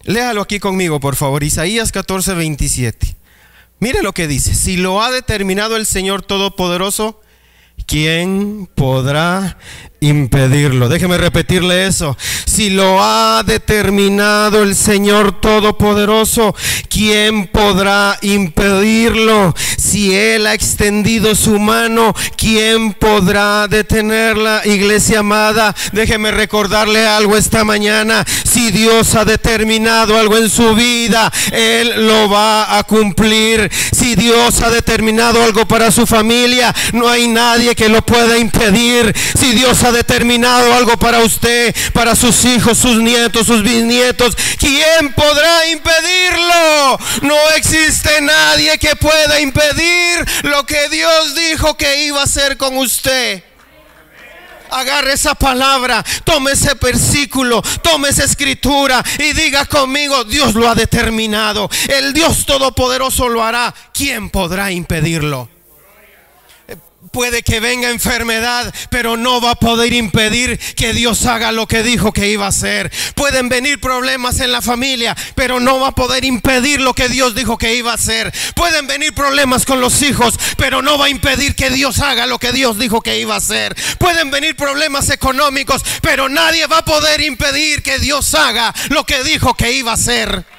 Léalo 0.04 0.42
aquí 0.42 0.60
conmigo, 0.60 1.02
por 1.02 1.18
favor. 1.18 1.44
Isaías 1.44 1.92
14, 1.92 2.34
27. 2.34 3.18
Mire 3.80 4.02
lo 4.02 4.14
que 4.14 4.30
dice. 4.30 4.56
Si 4.56 4.78
lo 4.78 5.02
ha 5.02 5.12
determinado 5.12 5.76
el 5.76 5.86
Señor 5.86 6.22
Todopoderoso, 6.22 7.20
¿quién 7.86 8.70
podrá 8.76 9.58
impedirlo. 10.04 10.90
Déjeme 10.90 11.18
repetirle 11.18 11.88
eso. 11.88 12.18
Si 12.46 12.70
lo 12.70 13.02
ha 13.02 13.44
determinado 13.44 14.64
el 14.64 14.76
Señor 14.76 15.40
Todopoderoso, 15.40 16.56
¿quién 16.90 17.48
podrá 17.48 18.18
impedirlo? 18.22 19.56
Si 19.78 20.14
Él 20.16 20.46
ha 20.48 20.54
extendido 20.54 21.36
su 21.36 21.58
mano, 21.60 22.14
¿quién 22.36 22.94
podrá 22.94 23.68
detenerla? 23.68 24.62
Iglesia 24.66 25.20
amada, 25.20 25.76
déjeme 25.94 26.32
recordarle 26.32 27.08
algo 27.08 27.38
esta 27.38 27.64
mañana. 27.64 28.26
Si 28.44 28.72
Dios 28.72 29.16
ha 29.16 29.26
determinado 29.26 30.18
algo 30.18 30.38
en 30.38 30.50
su 30.50 30.76
vida, 30.76 31.32
Él 31.52 32.08
lo 32.08 32.30
va 32.30 32.78
a 32.78 32.84
cumplir. 32.84 33.72
Si 33.92 34.16
Dios 34.16 34.62
ha 34.62 34.70
determinado 34.70 35.42
algo 35.44 35.66
para 35.66 35.92
su 35.92 36.06
familia, 36.06 36.76
no 36.92 37.08
hay 37.08 37.28
nadie 37.28 37.74
que 37.76 37.90
lo 37.90 38.06
pueda 38.06 38.38
impedir. 38.38 39.14
Si 39.40 39.52
Dios 39.54 39.84
ha 39.84 39.93
determinado 39.94 40.74
algo 40.74 40.98
para 40.98 41.20
usted, 41.20 41.74
para 41.94 42.16
sus 42.16 42.44
hijos, 42.46 42.78
sus 42.78 42.98
nietos, 42.98 43.48
sus 43.48 43.64
bisnietos. 43.64 44.36
¿Quién 44.60 45.14
podrá 45.16 45.68
impedirlo? 45.70 47.00
No 47.22 47.38
existe 47.56 48.22
nadie 48.22 48.78
que 48.78 48.96
pueda 48.96 49.40
impedir 49.40 50.26
lo 50.44 50.66
que 50.66 50.90
Dios 50.90 51.36
dijo 51.36 51.78
que 51.78 52.06
iba 52.06 52.22
a 52.22 52.26
hacer 52.26 52.58
con 52.58 52.78
usted 52.78 53.44
agarre 54.74 55.14
esa 55.14 55.36
palabra, 55.36 56.04
tome 56.24 56.52
ese 56.52 56.74
versículo, 56.74 57.62
tome 57.82 58.10
esa 58.10 58.24
escritura 58.24 59.04
y 59.20 59.34
diga 59.34 59.66
conmigo, 59.66 60.24
Dios 60.24 60.56
lo 60.56 60.68
ha 60.68 60.76
determinado, 60.76 61.70
el 61.88 62.14
Dios 62.14 62.46
Todopoderoso 62.46 63.30
lo 63.30 63.44
hará, 63.44 63.74
¿quién 63.94 64.30
podrá 64.30 64.72
impedirlo? 64.72 65.53
Puede 67.12 67.44
que 67.44 67.60
venga 67.60 67.90
enfermedad, 67.90 68.74
pero 68.90 69.18
no 69.18 69.42
va 69.42 69.52
a 69.52 69.56
poder 69.56 69.94
impedir 69.94 70.58
que 70.76 70.94
Dios 70.94 71.26
haga 71.26 71.52
lo 71.52 71.68
que 71.68 71.84
dijo 71.84 72.14
que 72.14 72.30
iba 72.30 72.46
a 72.46 72.50
hacer. 72.50 72.92
Pueden 73.14 73.50
venir 73.50 73.82
problemas 73.82 74.40
en 74.40 74.52
la 74.52 74.62
familia, 74.62 75.16
pero 75.36 75.60
no 75.60 75.80
va 75.80 75.90
a 75.90 75.96
poder 75.96 76.24
impedir 76.24 76.80
lo 76.80 76.94
que 76.94 77.10
Dios 77.10 77.36
dijo 77.36 77.58
que 77.58 77.76
iba 77.76 77.92
a 77.92 77.96
hacer. 77.96 78.34
Pueden 78.56 78.88
venir 78.88 79.14
problemas 79.14 79.66
con 79.66 79.82
los 79.82 80.02
hijos, 80.02 80.36
pero 80.58 80.82
no 80.82 80.98
va 80.98 81.06
a 81.06 81.10
impedir 81.10 81.56
que 81.56 81.70
Dios 81.70 82.00
haga 82.00 82.26
lo 82.26 82.40
que 82.40 82.54
Dios 82.54 82.80
dijo 82.80 83.02
que 83.02 83.20
iba 83.20 83.36
a 83.36 83.40
hacer. 83.40 83.76
Pueden 83.98 84.32
venir 84.32 84.56
problemas 84.56 85.10
económicos, 85.10 85.84
pero 86.02 86.30
nadie 86.30 86.68
va 86.68 86.80
a 86.80 86.86
poder 86.86 87.22
impedir 87.22 87.84
que 87.84 88.00
Dios 88.00 88.34
haga 88.34 88.74
lo 88.90 89.04
que 89.06 89.24
dijo 89.24 89.56
que 89.56 89.74
iba 89.74 89.92
a 89.92 89.96
hacer. 89.96 90.53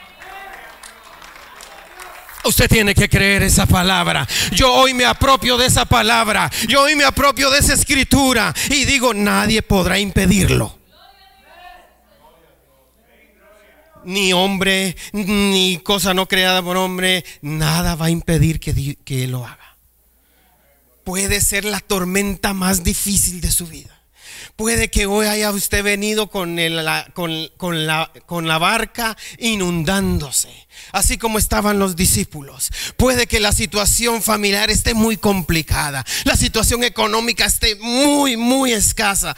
Usted 2.44 2.68
tiene 2.68 2.94
que 2.94 3.08
creer 3.08 3.42
esa 3.42 3.66
palabra. 3.66 4.26
Yo 4.52 4.72
hoy 4.72 4.94
me 4.94 5.04
apropio 5.04 5.56
de 5.56 5.66
esa 5.66 5.84
palabra. 5.84 6.50
Yo 6.68 6.82
hoy 6.82 6.94
me 6.94 7.04
apropio 7.04 7.50
de 7.50 7.58
esa 7.58 7.74
escritura. 7.74 8.54
Y 8.70 8.84
digo, 8.84 9.14
nadie 9.14 9.62
podrá 9.62 9.98
impedirlo. 9.98 10.78
Ni 14.04 14.34
hombre, 14.34 14.96
ni 15.12 15.80
cosa 15.82 16.12
no 16.12 16.26
creada 16.26 16.62
por 16.62 16.76
hombre. 16.76 17.24
Nada 17.40 17.94
va 17.94 18.06
a 18.06 18.10
impedir 18.10 18.60
que, 18.60 18.96
que 19.04 19.24
Él 19.24 19.30
lo 19.30 19.46
haga. 19.46 19.76
Puede 21.04 21.40
ser 21.40 21.64
la 21.64 21.80
tormenta 21.80 22.52
más 22.52 22.84
difícil 22.84 23.40
de 23.40 23.50
su 23.50 23.66
vida. 23.66 24.03
Puede 24.56 24.90
que 24.90 25.06
hoy 25.06 25.26
haya 25.26 25.50
usted 25.50 25.82
venido 25.82 26.28
con, 26.28 26.56
con, 27.12 27.86
la, 27.86 28.12
con 28.26 28.48
la 28.48 28.58
barca 28.58 29.16
inundándose, 29.38 30.48
así 30.92 31.18
como 31.18 31.38
estaban 31.38 31.78
los 31.78 31.96
discípulos. 31.96 32.70
Puede 32.96 33.26
que 33.26 33.40
la 33.40 33.52
situación 33.52 34.22
familiar 34.22 34.70
esté 34.70 34.94
muy 34.94 35.16
complicada, 35.16 36.04
la 36.24 36.36
situación 36.36 36.84
económica 36.84 37.44
esté 37.44 37.76
muy, 37.76 38.36
muy 38.36 38.72
escasa. 38.72 39.36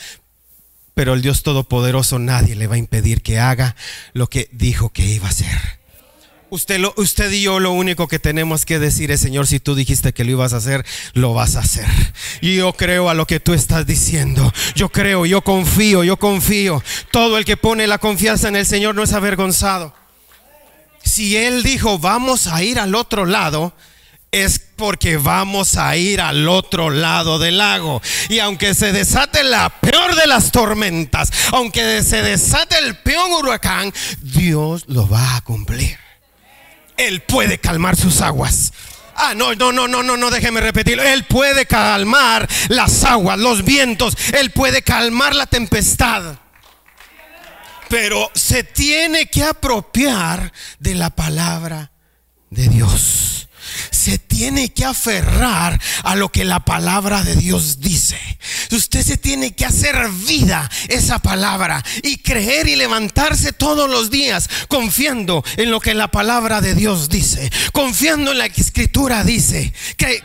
Pero 0.95 1.13
el 1.13 1.23
Dios 1.23 1.43
Todopoderoso 1.43 2.19
nadie 2.19 2.55
le 2.57 2.67
va 2.67 2.77
a 2.77 2.79
impedir 2.79 3.23
que 3.23 3.39
haga 3.39 3.77
lo 4.15 4.29
que 4.29 4.49
dijo 4.53 4.91
que 4.91 5.05
iba 5.05 5.27
a 5.27 5.31
hacer. 5.31 5.86
Usted, 6.49 6.79
lo, 6.79 6.95
usted 6.97 7.31
y 7.33 7.43
yo 7.43 7.59
lo 7.59 7.73
único 7.73 8.07
que 8.07 8.21
tenemos 8.21 8.65
que 8.65 8.79
decir 8.79 9.11
es, 9.11 9.21
Señor, 9.21 9.49
si 9.49 9.59
tú 9.59 9.75
dijiste 9.75 10.13
que 10.13 10.25
lo 10.25 10.31
ibas 10.31 10.53
a 10.53 10.59
hacer, 10.59 10.87
lo 11.13 11.35
vas 11.35 11.57
a 11.57 11.61
hacer. 11.61 11.87
Y 12.41 12.57
yo 12.57 12.73
creo 12.73 13.11
a 13.11 13.15
lo 13.15 13.27
que 13.27 13.41
tú 13.41 13.53
estás 13.53 13.87
diciendo. 13.87 14.53
Yo 14.75 14.89
creo, 14.89 15.27
yo 15.27 15.43
confío, 15.43 16.05
yo 16.05 16.17
confío. 16.19 16.83
Todo 17.11 17.39
el 17.39 17.45
que 17.45 17.57
pone 17.57 17.87
la 17.87 17.99
confianza 17.99 18.49
en 18.49 18.57
el 18.57 18.67
Señor 18.67 18.95
no 18.95 19.03
es 19.03 19.13
avergonzado. 19.13 19.95
Si 21.03 21.37
Él 21.37 21.63
dijo, 21.63 21.99
vamos 21.99 22.47
a 22.47 22.63
ir 22.63 22.79
al 22.79 22.95
otro 22.95 23.27
lado, 23.27 23.73
es 24.31 24.59
porque 24.59 25.17
vamos 25.17 25.77
a 25.77 25.97
ir 25.97 26.21
al 26.21 26.49
otro 26.49 26.91
lado 26.91 27.39
del 27.39 27.59
lago. 27.59 28.03
Y 28.29 28.39
aunque 28.39 28.75
se 28.75 28.93
desate 28.93 29.43
la 29.43 29.71
peor 29.81 30.15
de 30.15 30.27
las 30.27 30.53
tormentas, 30.53 31.33
aunque 31.53 32.03
se 32.03 32.23
desate 32.23 32.79
el 32.79 32.97
peor 32.99 33.31
huracán, 33.45 33.93
Dios 34.21 34.85
lo 34.87 35.09
va 35.09 35.37
a 35.37 35.41
cumplir. 35.41 36.06
Él 36.97 37.23
puede 37.23 37.59
calmar 37.59 37.97
sus 37.97 38.21
aguas. 38.21 38.73
Ah, 39.15 39.33
no, 39.35 39.55
no, 39.55 39.73
no, 39.73 39.89
no, 39.89 40.03
no, 40.03 40.17
no, 40.17 40.31
déjeme 40.31 40.61
repetirlo. 40.61 41.03
Él 41.03 41.25
puede 41.25 41.67
calmar 41.67 42.49
las 42.69 43.05
aguas, 43.05 43.39
los 43.39 43.65
vientos. 43.65 44.17
Él 44.35 44.51
puede 44.51 44.83
calmar 44.83 45.35
la 45.35 45.47
tempestad. 45.47 46.37
Pero 47.89 48.31
se 48.35 48.65
tiene 48.65 49.27
que 49.27 49.45
apropiar 49.45 50.53
de 50.79 50.95
la 50.95 51.11
palabra 51.11 51.93
de 52.51 52.69
Dios 52.69 53.27
se 53.91 54.19
tiene 54.37 54.69
que 54.69 54.85
aferrar 54.85 55.81
a 56.03 56.15
lo 56.15 56.31
que 56.31 56.45
la 56.45 56.61
palabra 56.61 57.23
de 57.23 57.37
Dios 57.37 57.81
dice. 57.81 58.19
Usted 58.71 59.03
se 59.03 59.17
tiene 59.17 59.55
que 59.55 59.65
hacer 59.65 60.11
vida 60.27 60.71
esa 60.89 61.21
palabra 61.21 61.83
y 62.03 62.19
creer 62.19 62.69
y 62.69 62.77
levantarse 62.77 63.55
todos 63.55 63.89
los 63.89 64.11
días 64.11 64.51
confiando 64.69 65.43
en 65.57 65.71
lo 65.71 65.81
que 65.81 65.95
la 65.95 66.09
palabra 66.09 66.61
de 66.61 66.75
Dios 66.75 67.09
dice, 67.09 67.51
confiando 67.73 68.33
en 68.33 68.39
la 68.39 68.47
escritura 68.47 69.25
dice, 69.25 69.73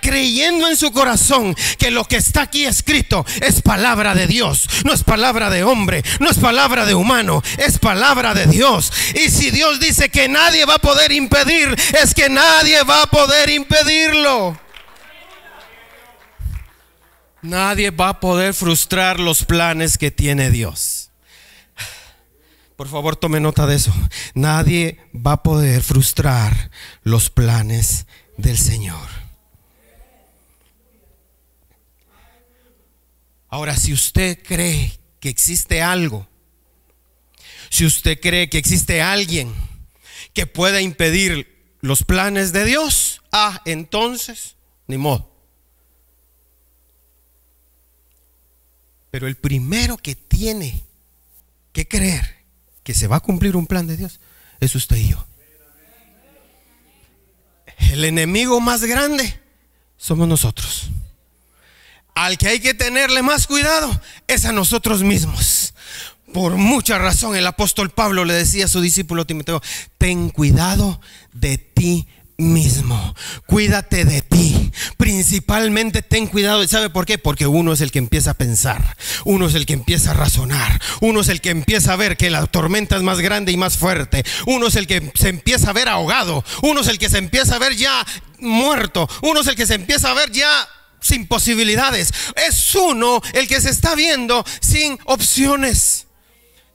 creyendo 0.02 0.68
en 0.68 0.76
su 0.76 0.92
corazón 0.92 1.56
que 1.78 1.90
lo 1.90 2.04
que 2.06 2.18
está 2.18 2.42
aquí 2.42 2.66
escrito 2.66 3.26
es 3.42 3.62
palabra 3.62 4.14
de 4.14 4.28
Dios, 4.28 4.68
no 4.84 4.92
es 4.92 5.06
palabra 5.06 5.50
de 5.50 5.64
hombre, 5.64 6.04
no 6.20 6.30
es 6.30 6.38
palabra 6.38 6.86
de 6.86 6.96
humano, 6.96 7.42
es 7.58 7.80
palabra 7.80 8.34
de 8.34 8.46
Dios. 8.48 8.92
Y 9.16 9.30
si 9.30 9.52
Dios 9.52 9.80
dice 9.80 10.10
que 10.10 10.28
nadie 10.28 10.66
va 10.66 10.76
a 10.76 10.80
poder 10.80 11.14
impedir, 11.14 11.74
es 12.04 12.14
que 12.14 12.28
nadie 12.28 12.84
va 12.84 13.04
a 13.04 13.08
poder 13.08 13.50
Nadie 17.42 17.90
va 17.90 18.10
a 18.10 18.20
poder 18.20 18.54
frustrar 18.54 19.20
los 19.20 19.46
planes 19.46 19.98
que 19.98 20.12
tiene 20.12 20.52
Dios. 20.52 21.12
Por 22.76 22.88
favor, 22.88 23.16
tome 23.16 23.40
nota 23.40 23.68
de 23.68 23.76
eso. 23.76 23.94
Nadie 24.34 25.00
va 25.14 25.34
a 25.34 25.44
poder 25.44 25.82
frustrar 25.82 26.72
los 27.04 27.30
planes 27.30 28.06
del 28.38 28.58
Señor. 28.58 29.08
Ahora, 33.50 33.76
si 33.76 33.92
usted 33.92 34.42
cree 34.42 34.98
que 35.20 35.30
existe 35.30 35.82
algo, 35.82 36.28
si 37.70 37.86
usted 37.86 38.20
cree 38.20 38.50
que 38.50 38.58
existe 38.58 39.02
alguien 39.02 39.54
que 40.34 40.48
pueda 40.48 40.80
impedir 40.80 41.76
los 41.82 42.04
planes 42.04 42.54
de 42.54 42.64
Dios, 42.64 43.11
Ah, 43.32 43.62
entonces, 43.66 44.56
ni 44.88 44.98
modo. 44.98 45.30
Pero 49.10 49.28
el 49.28 49.36
primero 49.36 49.98
que 49.98 50.16
tiene 50.16 50.84
que 51.74 51.88
creer 51.88 52.38
que 52.84 52.94
se 52.94 53.08
va 53.08 53.18
a 53.18 53.22
cumplir 53.22 53.56
un 53.56 53.68
plan 53.68 53.88
de 53.88 53.98
Dios 53.98 54.20
es 54.60 54.76
usted 54.76 54.98
y 54.98 55.10
yo. 55.10 55.26
El 57.92 58.06
enemigo 58.06 58.60
más 58.60 58.84
grande 58.84 59.40
somos 59.98 60.28
nosotros. 60.28 60.90
Al 62.16 62.38
que 62.38 62.48
hay 62.48 62.60
que 62.60 62.74
tenerle 62.74 63.22
más 63.22 63.48
cuidado 63.48 64.02
es 64.28 64.46
a 64.46 64.52
nosotros 64.52 65.04
mismos. 65.04 65.74
Por 66.34 66.56
mucha 66.56 66.98
razón 66.98 67.36
el 67.36 67.48
apóstol 67.48 67.90
Pablo 67.90 68.24
le 68.24 68.34
decía 68.34 68.66
a 68.66 68.70
su 68.70 68.80
discípulo 68.80 69.26
Timoteo, 69.26 69.62
ten 69.98 70.30
cuidado 70.30 71.02
de 71.34 71.58
ti 71.58 72.08
mismo. 72.42 73.16
Cuídate 73.46 74.04
de 74.04 74.22
ti. 74.22 74.72
Principalmente 74.98 76.02
ten 76.02 76.28
cuidado. 76.28 76.68
¿Sabe 76.68 76.90
por 76.90 77.06
qué? 77.06 77.18
Porque 77.18 77.48
uno 77.48 77.74
es 77.74 77.82
el 77.82 77.92
que 77.92 78.00
empieza 78.00 78.32
a 78.32 78.36
pensar. 78.36 78.98
Uno 79.24 79.48
es 79.48 79.56
el 79.56 79.66
que 79.66 79.74
empieza 79.74 80.12
a 80.12 80.16
razonar. 80.16 80.82
Uno 81.00 81.22
es 81.22 81.30
el 81.30 81.42
que 81.42 81.52
empieza 81.52 81.94
a 81.94 81.98
ver 81.98 82.18
que 82.18 82.30
la 82.30 82.46
tormenta 82.48 82.98
es 82.98 83.04
más 83.04 83.20
grande 83.20 83.52
y 83.52 83.58
más 83.58 83.78
fuerte. 83.78 84.26
Uno 84.48 84.68
es 84.68 84.76
el 84.76 84.88
que 84.88 85.12
se 85.16 85.30
empieza 85.30 85.70
a 85.70 85.74
ver 85.74 85.88
ahogado. 85.88 86.44
Uno 86.64 86.82
es 86.82 86.88
el 86.88 86.98
que 86.98 87.10
se 87.10 87.18
empieza 87.18 87.56
a 87.56 87.60
ver 87.60 87.76
ya 87.76 88.06
muerto. 88.40 89.08
Uno 89.22 89.42
es 89.42 89.48
el 89.48 89.56
que 89.56 89.66
se 89.66 89.76
empieza 89.76 90.12
a 90.12 90.14
ver 90.14 90.32
ya 90.32 90.68
sin 91.00 91.28
posibilidades. 91.28 92.14
Es 92.48 92.76
uno 92.76 93.22
el 93.34 93.48
que 93.48 93.62
se 93.62 93.70
está 93.70 93.96
viendo 93.96 94.44
sin 94.62 94.98
opciones. 95.06 96.08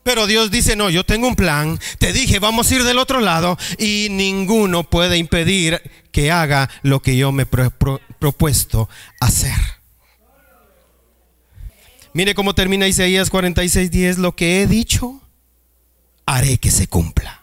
Pero 0.07 0.29
Dios 0.29 0.53
dice, 0.53 0.77
no, 0.77 0.89
yo 0.89 1.05
tengo 1.05 1.27
un 1.27 1.35
plan, 1.35 1.81
te 1.99 2.13
dije, 2.13 2.39
vamos 2.39 2.71
a 2.71 2.77
ir 2.77 2.85
del 2.85 2.99
otro 2.99 3.19
lado 3.19 3.59
y 3.77 4.07
ninguno 4.09 4.89
puede 4.89 5.19
impedir 5.19 5.83
que 6.13 6.31
haga 6.31 6.71
lo 6.83 7.03
que 7.03 7.17
yo 7.17 7.33
me 7.33 7.43
he 7.43 7.47
propuesto 7.47 8.89
hacer. 9.19 9.59
Mire 12.13 12.37
cómo 12.37 12.55
termina 12.55 12.87
Isaías 12.87 13.31
46, 13.31 13.91
10, 13.91 14.19
lo 14.19 14.37
que 14.37 14.63
he 14.63 14.69
dicho, 14.69 15.21
haré 16.25 16.59
que 16.59 16.71
se 16.71 16.87
cumpla. 16.87 17.43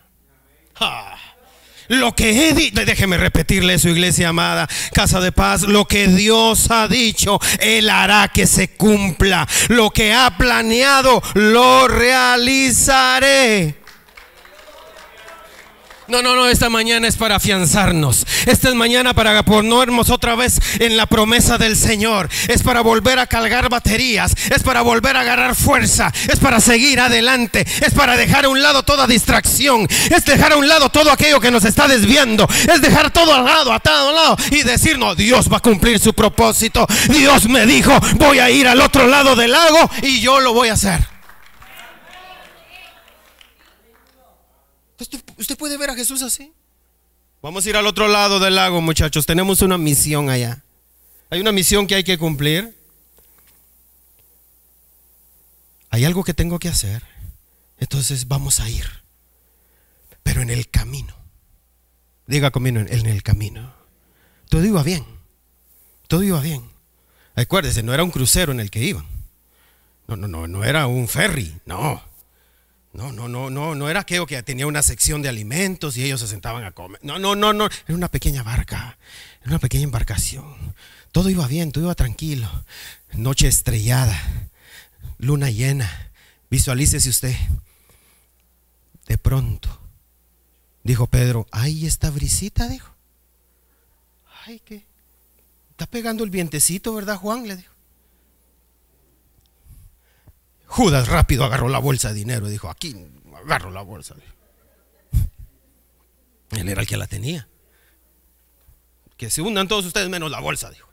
Lo 1.88 2.16
que 2.16 2.50
he 2.50 2.54
dicho, 2.54 2.86
déjeme 2.86 3.18
repetirle 3.18 3.80
su 3.80 3.90
iglesia 3.90 4.30
amada, 4.30 4.68
casa 4.94 5.20
de 5.20 5.32
paz, 5.32 5.64
lo 5.64 5.86
que 5.86 6.08
Dios 6.08 6.72
ha 6.72 6.88
dicho, 6.88 7.40
Él 7.60 7.90
hará 7.90 8.30
que 8.30 8.48
se 8.48 8.70
cumpla. 8.70 9.48
Lo 9.70 9.92
que 9.92 10.14
ha 10.14 10.38
planeado, 10.38 11.22
lo 11.34 11.88
realizaré. 11.88 13.83
No, 16.14 16.22
no, 16.22 16.36
no, 16.36 16.48
esta 16.48 16.70
mañana 16.70 17.08
es 17.08 17.16
para 17.16 17.38
afianzarnos. 17.38 18.24
Esta 18.46 18.70
es 18.70 18.76
mañana 18.76 19.16
para 19.16 19.44
ponernos 19.44 20.12
otra 20.12 20.36
vez 20.36 20.60
en 20.78 20.96
la 20.96 21.08
promesa 21.08 21.58
del 21.58 21.76
Señor. 21.76 22.30
Es 22.48 22.62
para 22.62 22.82
volver 22.82 23.18
a 23.18 23.26
cargar 23.26 23.68
baterías. 23.68 24.36
Es 24.52 24.62
para 24.62 24.84
volver 24.84 25.18
a 25.18 25.22
agarrar 25.22 25.56
fuerza. 25.56 26.14
Es 26.32 26.38
para 26.38 26.60
seguir 26.60 27.00
adelante. 27.00 27.66
Es 27.82 27.96
para 27.96 28.16
dejar 28.16 28.46
a 28.46 28.50
un 28.50 28.62
lado 28.62 28.84
toda 28.84 29.08
distracción. 29.08 29.88
Es 30.12 30.24
dejar 30.24 30.54
a 30.54 30.58
un 30.58 30.68
lado 30.68 30.90
todo 30.90 31.12
aquello 31.12 31.40
que 31.40 31.50
nos 31.50 31.66
está 31.66 31.88
desviando. 31.88 32.48
Es 32.72 32.80
dejar 32.80 33.10
todo 33.10 33.34
al 33.34 33.46
lado, 33.46 33.74
atado 33.74 34.10
al 34.10 34.16
lado 34.16 34.38
y 34.52 34.62
decir, 34.62 35.00
no, 35.00 35.16
Dios 35.16 35.52
va 35.52 35.58
a 35.58 35.62
cumplir 35.62 35.98
su 35.98 36.14
propósito. 36.14 36.86
Dios 37.10 37.50
me 37.50 37.66
dijo, 37.66 37.92
voy 38.18 38.38
a 38.38 38.52
ir 38.52 38.68
al 38.68 38.82
otro 38.82 39.08
lado 39.08 39.36
del 39.36 39.52
lago 39.52 39.90
y 40.04 40.22
yo 40.22 40.40
lo 40.42 40.54
voy 40.54 40.70
a 40.70 40.74
hacer. 40.74 41.13
¿Usted, 45.00 45.58
puede 45.58 45.78
ver 45.78 45.90
a 45.90 45.96
Jesús 45.96 46.22
así? 46.22 46.54
Vamos 47.42 47.66
a 47.66 47.70
ir 47.70 47.76
al 47.76 47.88
otro 47.88 48.08
lado 48.08 48.40
del 48.40 48.56
lago, 48.56 48.82
muchachos. 48.82 49.26
Tenemos 49.26 49.62
una 49.62 49.78
misión 49.78 50.30
allá. 50.30 50.64
Hay 51.30 51.42
una 51.42 51.52
misión 51.52 51.88
que 51.88 51.96
hay 51.96 52.04
que 52.04 52.18
cumplir. 52.18 52.78
Hay 55.90 56.06
algo 56.06 56.24
que 56.24 56.34
tengo 56.34 56.60
que 56.60 56.70
hacer. 56.70 57.04
Entonces 57.78 58.28
vamos 58.28 58.60
a 58.60 58.70
ir. 58.70 58.86
Pero 60.22 60.42
en 60.42 60.50
el 60.50 60.70
camino. 60.70 61.14
Diga 62.28 62.52
conmigo, 62.52 62.80
en 62.80 63.06
el 63.06 63.24
camino. 63.24 63.74
Todo 64.50 64.64
iba 64.64 64.84
bien. 64.84 65.06
Todo 66.08 66.24
iba 66.24 66.40
bien. 66.40 66.64
Acuérdese, 67.36 67.84
no 67.84 67.94
era 67.94 68.04
un 68.04 68.12
crucero 68.12 68.52
en 68.52 68.60
el 68.60 68.70
que 68.70 68.84
iban. 68.84 69.06
No, 70.08 70.16
no, 70.16 70.28
no, 70.28 70.48
no 70.48 70.64
era 70.64 70.88
un 70.88 71.08
ferry. 71.08 71.60
No. 71.66 72.02
No, 72.94 73.12
no, 73.12 73.28
no, 73.28 73.50
no, 73.50 73.74
no 73.74 73.90
era 73.90 74.02
aquello 74.02 74.28
que 74.28 74.42
tenía 74.44 74.68
una 74.68 74.84
sección 74.84 75.24
de 75.24 75.30
alimentos 75.30 75.98
y 75.98 76.04
ellos 76.04 76.20
se 76.20 76.28
sentaban 76.28 76.64
a 76.64 76.72
comer. 76.72 77.00
No, 77.04 77.18
no, 77.18 77.36
no, 77.36 77.52
no, 77.52 77.66
era 77.66 77.96
una 77.96 78.08
pequeña 78.08 78.44
barca, 78.44 79.00
era 79.42 79.50
una 79.50 79.60
pequeña 79.60 79.86
embarcación. 79.86 80.76
Todo 81.12 81.30
iba 81.32 81.48
bien, 81.48 81.72
todo 81.72 81.86
iba 81.86 81.96
tranquilo. 81.96 82.48
Noche 83.14 83.48
estrellada, 83.48 84.16
luna 85.18 85.50
llena. 85.50 86.12
Visualícese 86.52 87.10
usted. 87.10 87.36
De 89.08 89.18
pronto, 89.18 89.80
dijo 90.84 91.08
Pedro, 91.08 91.48
ay, 91.52 91.88
esta 91.88 92.12
brisita, 92.12 92.68
dijo. 92.68 92.94
Ay, 94.46 94.62
¿qué? 94.64 94.86
Está 95.72 95.88
pegando 95.88 96.24
el 96.24 96.30
vientecito, 96.30 96.94
¿verdad, 96.94 97.18
Juan? 97.18 97.48
Le 97.48 97.58
dijo. 97.58 97.73
Judas 100.74 101.08
rápido 101.08 101.44
agarró 101.44 101.70
la 101.70 101.78
bolsa 101.78 102.08
de 102.08 102.16
dinero 102.16 102.48
y 102.48 102.52
dijo, 102.52 102.68
aquí 102.68 102.96
agarro 103.46 103.70
la 103.70 103.84
bolsa. 103.84 104.16
Él 106.50 106.68
era 106.68 106.82
el 106.82 106.88
que 106.88 106.98
la 106.98 107.06
tenía. 107.06 107.48
Que 109.16 109.30
se 109.30 109.44
hundan 109.44 109.68
todos 109.68 109.86
ustedes 109.86 110.10
menos 110.10 110.32
la 110.32 110.40
bolsa, 110.40 110.72
dijo. 110.72 110.90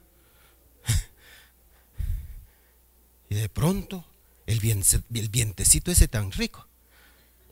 Y 3.30 3.36
de 3.36 3.48
pronto 3.48 4.04
el, 4.44 4.60
vientecito 4.60 5.90
ese 5.90 6.08
tan 6.08 6.30
rico 6.30 6.68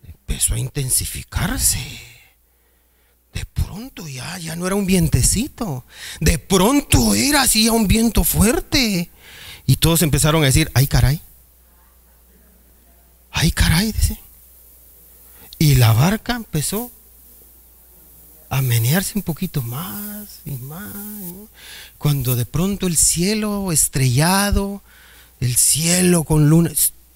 empezó 0.07 0.53
a 0.53 0.59
intensificarse. 0.59 1.81
De 3.33 3.47
pronto 3.47 4.07
ya, 4.07 4.37
ya 4.37 4.55
no 4.55 4.67
era 4.67 4.77
un 4.77 4.85
vientecito. 4.85 5.87
De 6.21 6.39
pronto 6.39 7.15
era 7.15 7.41
así 7.41 7.71
un 7.71 7.89
viento 7.89 8.23
fuerte. 8.23 9.11
Y 9.65 9.77
todos 9.77 10.03
empezaron 10.03 10.43
a 10.43 10.47
decir, 10.47 10.71
ay 10.75 10.87
caray, 10.89 11.23
ay 13.39 13.53
caray, 13.53 13.93
dice. 13.93 14.19
Y 15.59 15.77
la 15.77 15.93
barca 15.93 16.35
empezó 16.35 16.91
a 18.51 18.63
menearse 18.63 19.13
un 19.17 19.23
poquito 19.23 19.63
más 19.63 20.41
y 20.45 20.53
más. 20.53 20.95
Cuando 21.99 22.35
de 22.35 22.47
pronto 22.47 22.87
el 22.87 22.97
cielo 22.97 23.71
estrellado, 23.71 24.83
el 25.41 25.55
cielo 25.57 26.25
con 26.25 26.49
luna, 26.51 26.71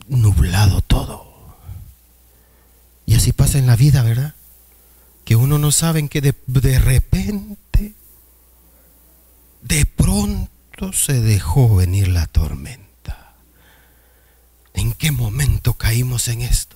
nublado 0.08 0.80
todo. 0.80 1.26
Y 3.04 3.14
así 3.14 3.32
pasa 3.32 3.58
en 3.58 3.66
la 3.66 3.76
vida, 3.76 4.02
¿verdad? 4.02 4.34
Que 5.24 5.34
uno 5.34 5.58
no 5.58 5.72
sabe 5.72 6.08
que 6.08 6.20
de, 6.20 6.34
de 6.46 6.78
repente, 6.78 7.94
de 9.62 9.86
pronto 9.86 10.92
se 10.92 11.20
dejó 11.20 11.74
venir 11.76 12.08
la 12.08 12.26
tormenta. 12.26 12.81
¿En 14.82 14.94
qué 14.94 15.12
momento 15.12 15.74
caímos 15.74 16.26
en 16.26 16.42
esto? 16.42 16.74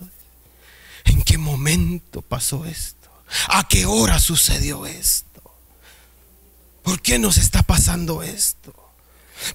¿En 1.07 1.23
qué 1.23 1.38
momento 1.38 2.23
pasó 2.23 2.64
esto? 2.64 3.11
¿A 3.49 3.66
qué 3.66 3.85
hora 3.85 4.21
sucedió 4.21 4.87
esto? 4.87 5.42
¿Por 6.85 7.03
qué 7.03 7.19
nos 7.19 7.37
está 7.37 7.64
pasando 7.64 8.23
esto? 8.23 8.73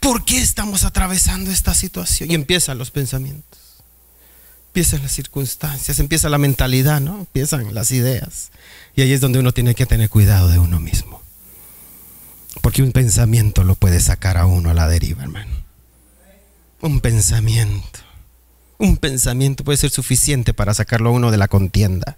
¿Por 0.01 0.25
qué 0.25 0.39
estamos 0.39 0.83
atravesando 0.83 1.49
esta 1.49 1.73
situación? 1.73 2.29
Y 2.29 2.35
empiezan 2.35 2.77
los 2.77 2.91
pensamientos, 2.91 3.57
empiezan 4.67 5.01
las 5.01 5.13
circunstancias, 5.13 5.99
empieza 5.99 6.27
la 6.27 6.37
mentalidad, 6.37 6.99
¿no? 6.99 7.19
Empiezan 7.19 7.73
las 7.73 7.91
ideas. 7.91 8.51
Y 8.97 9.01
ahí 9.01 9.13
es 9.13 9.21
donde 9.21 9.39
uno 9.39 9.53
tiene 9.53 9.75
que 9.75 9.85
tener 9.85 10.09
cuidado 10.09 10.49
de 10.49 10.59
uno 10.59 10.81
mismo. 10.81 11.21
Porque 12.59 12.83
un 12.83 12.91
pensamiento 12.91 13.63
lo 13.63 13.75
puede 13.75 14.01
sacar 14.01 14.35
a 14.35 14.45
uno 14.45 14.71
a 14.71 14.73
la 14.73 14.89
deriva, 14.89 15.23
hermano. 15.23 15.55
Un 16.81 16.99
pensamiento. 16.99 18.10
Un 18.81 18.97
pensamiento 18.97 19.63
puede 19.63 19.77
ser 19.77 19.91
suficiente 19.91 20.55
para 20.55 20.73
sacarlo 20.73 21.09
a 21.09 21.13
uno 21.13 21.29
de 21.29 21.37
la 21.37 21.47
contienda. 21.47 22.17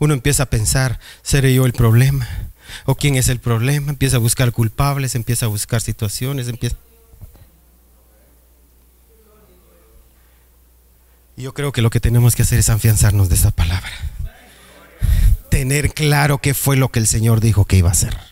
Uno 0.00 0.12
empieza 0.12 0.42
a 0.42 0.50
pensar, 0.50 0.98
¿seré 1.22 1.54
yo 1.54 1.66
el 1.66 1.72
problema? 1.72 2.26
¿O 2.84 2.96
quién 2.96 3.14
es 3.14 3.28
el 3.28 3.38
problema? 3.38 3.90
Empieza 3.92 4.16
a 4.16 4.18
buscar 4.18 4.50
culpables, 4.50 5.14
empieza 5.14 5.46
a 5.46 5.48
buscar 5.48 5.80
situaciones, 5.80 6.48
empieza... 6.48 6.74
Yo 11.36 11.54
creo 11.54 11.70
que 11.70 11.80
lo 11.80 11.90
que 11.90 12.00
tenemos 12.00 12.34
que 12.34 12.42
hacer 12.42 12.58
es 12.58 12.70
afianzarnos 12.70 13.28
de 13.28 13.36
esa 13.36 13.52
palabra. 13.52 13.92
Tener 15.48 15.94
claro 15.94 16.38
qué 16.38 16.54
fue 16.54 16.76
lo 16.76 16.88
que 16.88 16.98
el 16.98 17.06
Señor 17.06 17.40
dijo 17.40 17.66
que 17.66 17.76
iba 17.76 17.88
a 17.88 17.92
hacer 17.92 18.29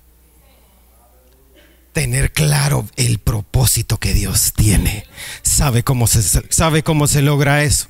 tener 1.98 2.32
claro 2.32 2.86
el 2.94 3.18
propósito 3.18 3.96
que 3.96 4.14
Dios 4.14 4.52
tiene. 4.54 5.04
¿Sabe 5.42 5.82
cómo 5.82 6.06
se, 6.06 6.22
sabe 6.22 6.84
cómo 6.84 7.08
se 7.08 7.22
logra 7.22 7.64
eso? 7.64 7.88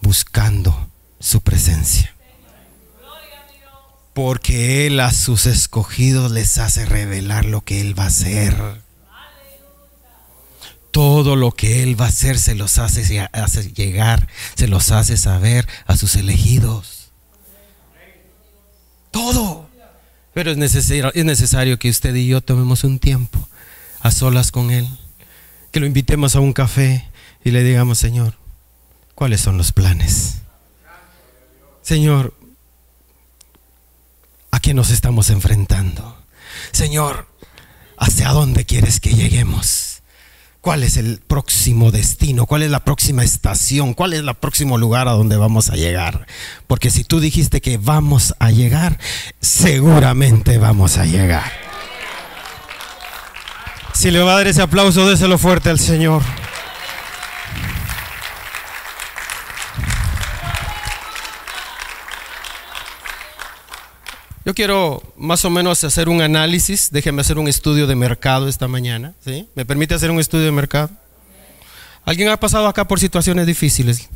Buscando 0.00 0.88
su 1.18 1.40
presencia. 1.40 2.14
Porque 4.14 4.86
Él 4.86 5.00
a 5.00 5.10
sus 5.10 5.46
escogidos 5.46 6.30
les 6.30 6.56
hace 6.58 6.86
revelar 6.86 7.46
lo 7.46 7.64
que 7.64 7.80
Él 7.80 7.98
va 7.98 8.04
a 8.04 8.06
hacer. 8.06 8.54
todo 10.92 11.34
lo 11.34 11.50
que 11.50 11.82
Él 11.82 12.00
va 12.00 12.04
a 12.04 12.10
hacer 12.10 12.38
se 12.38 12.54
los 12.54 12.78
hace, 12.78 13.28
hace 13.32 13.72
llegar, 13.72 14.28
se 14.54 14.68
los 14.68 14.92
hace 14.92 15.16
saber 15.16 15.66
a 15.88 15.96
sus 15.96 16.14
elegidos. 16.14 17.10
Todo. 19.10 19.68
Pero 20.32 20.52
es 20.52 20.56
necesario, 20.56 21.12
es 21.12 21.24
necesario 21.24 21.76
que 21.80 21.90
usted 21.90 22.14
y 22.14 22.28
yo 22.28 22.40
tomemos 22.40 22.84
un 22.84 23.00
tiempo 23.00 23.47
a 24.00 24.10
solas 24.10 24.50
con 24.52 24.70
Él, 24.70 24.88
que 25.70 25.80
lo 25.80 25.86
invitemos 25.86 26.36
a 26.36 26.40
un 26.40 26.52
café 26.52 27.08
y 27.44 27.50
le 27.50 27.62
digamos, 27.62 27.98
Señor, 27.98 28.34
¿cuáles 29.14 29.40
son 29.40 29.58
los 29.58 29.72
planes? 29.72 30.42
Señor, 31.82 32.34
¿a 34.50 34.60
qué 34.60 34.74
nos 34.74 34.90
estamos 34.90 35.30
enfrentando? 35.30 36.22
Señor, 36.72 37.26
¿hacia 37.96 38.30
dónde 38.30 38.64
quieres 38.64 39.00
que 39.00 39.14
lleguemos? 39.14 40.02
¿Cuál 40.60 40.82
es 40.82 40.96
el 40.96 41.20
próximo 41.26 41.90
destino? 41.92 42.44
¿Cuál 42.44 42.62
es 42.62 42.70
la 42.70 42.84
próxima 42.84 43.24
estación? 43.24 43.94
¿Cuál 43.94 44.12
es 44.12 44.20
el 44.20 44.34
próximo 44.34 44.76
lugar 44.76 45.08
a 45.08 45.12
donde 45.12 45.36
vamos 45.36 45.70
a 45.70 45.76
llegar? 45.76 46.26
Porque 46.66 46.90
si 46.90 47.04
tú 47.04 47.20
dijiste 47.20 47.60
que 47.60 47.78
vamos 47.78 48.34
a 48.38 48.50
llegar, 48.50 48.98
seguramente 49.40 50.58
vamos 50.58 50.98
a 50.98 51.06
llegar. 51.06 51.67
Si 53.98 54.12
le 54.12 54.20
va 54.20 54.34
a 54.34 54.36
dar 54.36 54.46
ese 54.46 54.62
aplauso, 54.62 55.08
déselo 55.08 55.38
fuerte 55.38 55.70
al 55.70 55.80
Señor. 55.80 56.22
Yo 64.44 64.54
quiero 64.54 65.02
más 65.16 65.44
o 65.44 65.50
menos 65.50 65.82
hacer 65.82 66.08
un 66.08 66.22
análisis, 66.22 66.92
déjeme 66.92 67.22
hacer 67.22 67.38
un 67.38 67.48
estudio 67.48 67.88
de 67.88 67.96
mercado 67.96 68.46
esta 68.46 68.68
mañana, 68.68 69.14
¿sí? 69.24 69.48
¿Me 69.56 69.66
permite 69.66 69.96
hacer 69.96 70.12
un 70.12 70.20
estudio 70.20 70.44
de 70.44 70.52
mercado? 70.52 70.90
¿Alguien 72.04 72.28
ha 72.28 72.38
pasado 72.38 72.68
acá 72.68 72.86
por 72.86 73.00
situaciones 73.00 73.46
difíciles? 73.46 74.08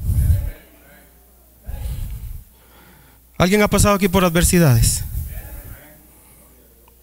¿Alguien 3.37 3.62
ha 3.62 3.68
pasado 3.68 3.97
aquí 3.97 4.07
por 4.07 4.25
adversidades? 4.25 5.03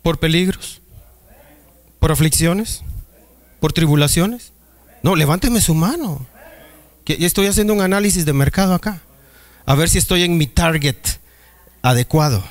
¿Por 0.02 0.18
peligros? 0.18 0.79
¿Por 2.00 2.12
aflicciones? 2.12 2.84
¿Por 3.60 3.74
tribulaciones? 3.74 4.54
No, 5.04 5.16
levánteme 5.16 5.62
su 5.62 5.76
mano. 5.76 6.26
Que 7.06 7.26
estoy 7.26 7.48
haciendo 7.48 7.74
un 7.74 7.82
análisis 7.82 8.26
de 8.26 8.34
mercado 8.34 8.74
acá. 8.74 9.02
A 9.66 9.76
ver 9.76 9.90
si 9.90 9.98
estoy 9.98 10.24
en 10.24 10.38
mi 10.38 10.48
target 10.48 10.98
adecuado. 11.82 12.44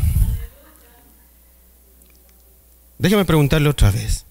Déjeme 2.99 3.25
preguntarle 3.25 3.69
otra 3.69 3.91
vez. 3.91 4.25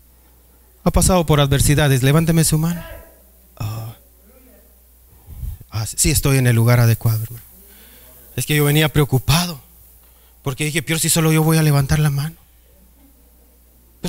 ¿Ha 0.83 0.91
pasado 0.91 1.25
por 1.25 1.39
adversidades? 1.39 2.03
Levánteme 2.03 2.43
su 2.43 2.57
mano. 2.57 2.83
Ah, 3.57 3.95
ah 5.69 5.85
sí, 5.85 6.11
estoy 6.11 6.37
en 6.37 6.47
el 6.47 6.55
lugar 6.55 6.79
adecuado, 6.79 7.23
hermano. 7.23 7.45
Es 8.35 8.45
que 8.45 8.55
yo 8.55 8.65
venía 8.65 8.89
preocupado. 8.89 9.59
Porque 10.43 10.65
dije, 10.65 10.81
peor 10.81 10.99
si 10.99 11.09
solo 11.09 11.31
yo 11.31 11.43
voy 11.43 11.57
a 11.57 11.63
levantar 11.63 11.99
la 11.99 12.09
mano. 12.09 12.35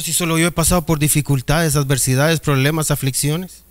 Si 0.01 0.13
solo 0.13 0.39
yo 0.39 0.47
he 0.47 0.53
pasado 0.53 0.87
por 0.87 0.99
dificultades, 0.99 1.77
adversidades, 1.77 2.41
problemas, 2.41 2.91
aflicciones. 2.91 3.65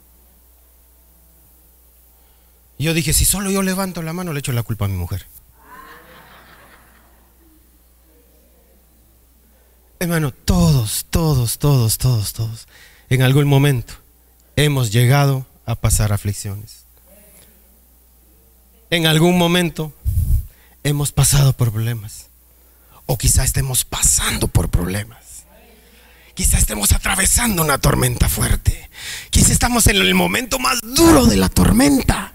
Yo 2.80 2.94
dije, 2.94 3.14
si 3.14 3.26
solo 3.26 3.50
yo 3.50 3.62
levanto 3.64 4.02
la 4.02 4.14
mano, 4.14 4.34
le 4.34 4.40
echo 4.40 4.52
la 4.52 4.64
culpa 4.64 4.86
a 4.86 4.88
mi 4.88 4.96
mujer. 4.96 5.26
Hermano, 10.00 10.32
todos, 10.32 11.08
todos, 11.10 11.58
todos, 11.58 11.98
todos, 11.98 12.34
todos, 12.34 12.68
en 13.10 13.24
algún 13.24 13.48
momento 13.48 13.96
hemos 14.56 14.92
llegado 14.92 15.48
a 15.66 15.76
pasar 15.76 16.14
aflicciones. 16.14 16.86
En 18.92 19.08
algún 19.08 19.38
momento 19.38 19.92
hemos 20.84 21.12
pasado 21.12 21.54
por 21.54 21.72
problemas. 21.72 22.28
O 23.06 23.18
quizá 23.18 23.44
estemos 23.44 23.86
pasando 23.86 24.48
por 24.48 24.70
problemas. 24.70 25.27
Quizá 26.38 26.60
estemos 26.60 26.92
atravesando 26.92 27.64
una 27.64 27.80
tormenta 27.80 28.30
fuerte. 28.30 28.92
Quizá 29.32 29.52
estamos 29.52 29.88
en 29.88 29.96
el 29.96 30.14
momento 30.14 30.60
más 30.60 30.82
duro 30.84 31.26
de 31.26 31.36
la 31.36 31.50
tormenta. 31.50 32.32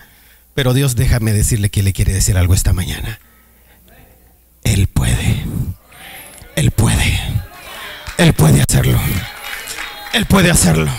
Pero 0.54 0.74
Dios 0.74 0.96
déjame 0.96 1.32
decirle 1.32 1.70
que 1.70 1.84
le 1.84 1.92
quiere 1.92 2.12
decir 2.12 2.36
algo 2.36 2.52
esta 2.52 2.72
mañana. 2.72 3.20
Él 4.64 4.88
puede. 4.88 5.44
Él 6.56 6.72
puede. 6.72 7.16
Él 8.18 8.34
puede 8.34 8.60
hacerlo. 8.62 9.00
Él 10.14 10.26
puede 10.26 10.50
hacerlo. 10.50 10.90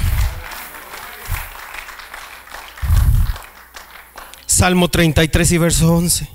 Salmo 4.46 4.90
33 4.90 5.52
y 5.52 5.58
verso 5.58 5.94
11. 5.94 6.30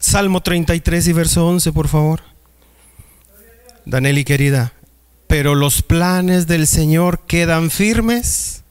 Salmo 0.00 0.42
33 0.42 1.06
y 1.06 1.12
verso 1.12 1.46
11, 1.46 1.70
por 1.70 1.86
favor. 1.86 2.24
Daneli 3.84 4.24
querida, 4.24 4.72
pero 5.26 5.54
los 5.54 5.82
planes 5.82 6.46
del 6.46 6.66
Señor 6.66 7.20
quedan 7.26 7.70
firmes. 7.70 8.62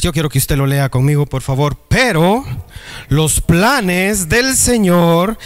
Yo 0.00 0.12
quiero 0.12 0.28
que 0.28 0.38
usted 0.38 0.56
lo 0.56 0.66
lea 0.66 0.88
conmigo, 0.88 1.26
por 1.26 1.42
favor. 1.42 1.76
Pero 1.88 2.44
los 3.08 3.40
planes 3.40 4.28
del 4.28 4.56
Señor 4.56 5.38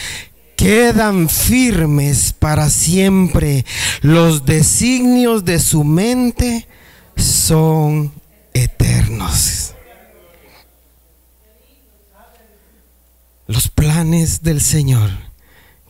quedan 0.57 1.29
firmes 1.29 2.33
para 2.33 2.70
siempre. 2.70 3.64
Los 4.01 4.44
designios 4.44 5.44
de 5.44 5.59
su 5.59 5.85
mente 5.85 6.66
son 7.16 8.12
eternos. 8.55 9.74
Los 13.46 13.68
planes 13.68 14.42
del 14.42 14.61
Señor 14.61 15.11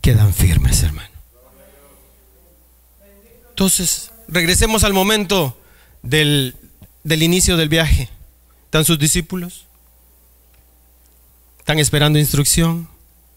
quedan 0.00 0.32
firmes, 0.32 0.82
hermano. 0.82 1.07
Entonces, 3.58 4.12
regresemos 4.28 4.84
al 4.84 4.92
momento 4.92 5.60
del, 6.04 6.54
del 7.02 7.24
inicio 7.24 7.56
del 7.56 7.68
viaje. 7.68 8.08
¿Están 8.66 8.84
sus 8.84 9.00
discípulos? 9.00 9.66
Están 11.58 11.80
esperando 11.80 12.20
instrucción. 12.20 12.88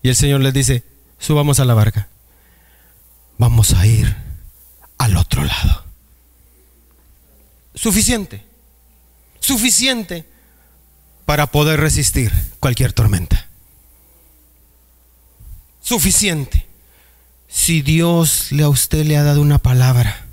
Y 0.04 0.10
el 0.10 0.16
Señor 0.16 0.42
les 0.42 0.54
dice, 0.54 0.84
subamos 1.18 1.60
a 1.60 1.66
la 1.66 1.74
barca. 1.74 2.08
Vamos 3.40 3.74
a 3.74 3.88
ir 3.88 4.16
al 5.00 5.18
otro 5.18 5.44
lado. 5.44 5.86
Suficiente. 7.74 8.46
Suficiente 9.40 10.30
para 11.26 11.48
poder 11.48 11.80
resistir 11.80 12.32
cualquier 12.60 12.94
tormenta. 12.94 13.50
Suficiente. 15.82 16.71
Si 17.52 17.82
Dios 17.82 18.52
le 18.52 18.64
a 18.64 18.70
usted 18.70 19.06
le 19.06 19.18
ha 19.18 19.24
dado 19.24 19.42
una 19.42 19.58
palabra 19.58 20.26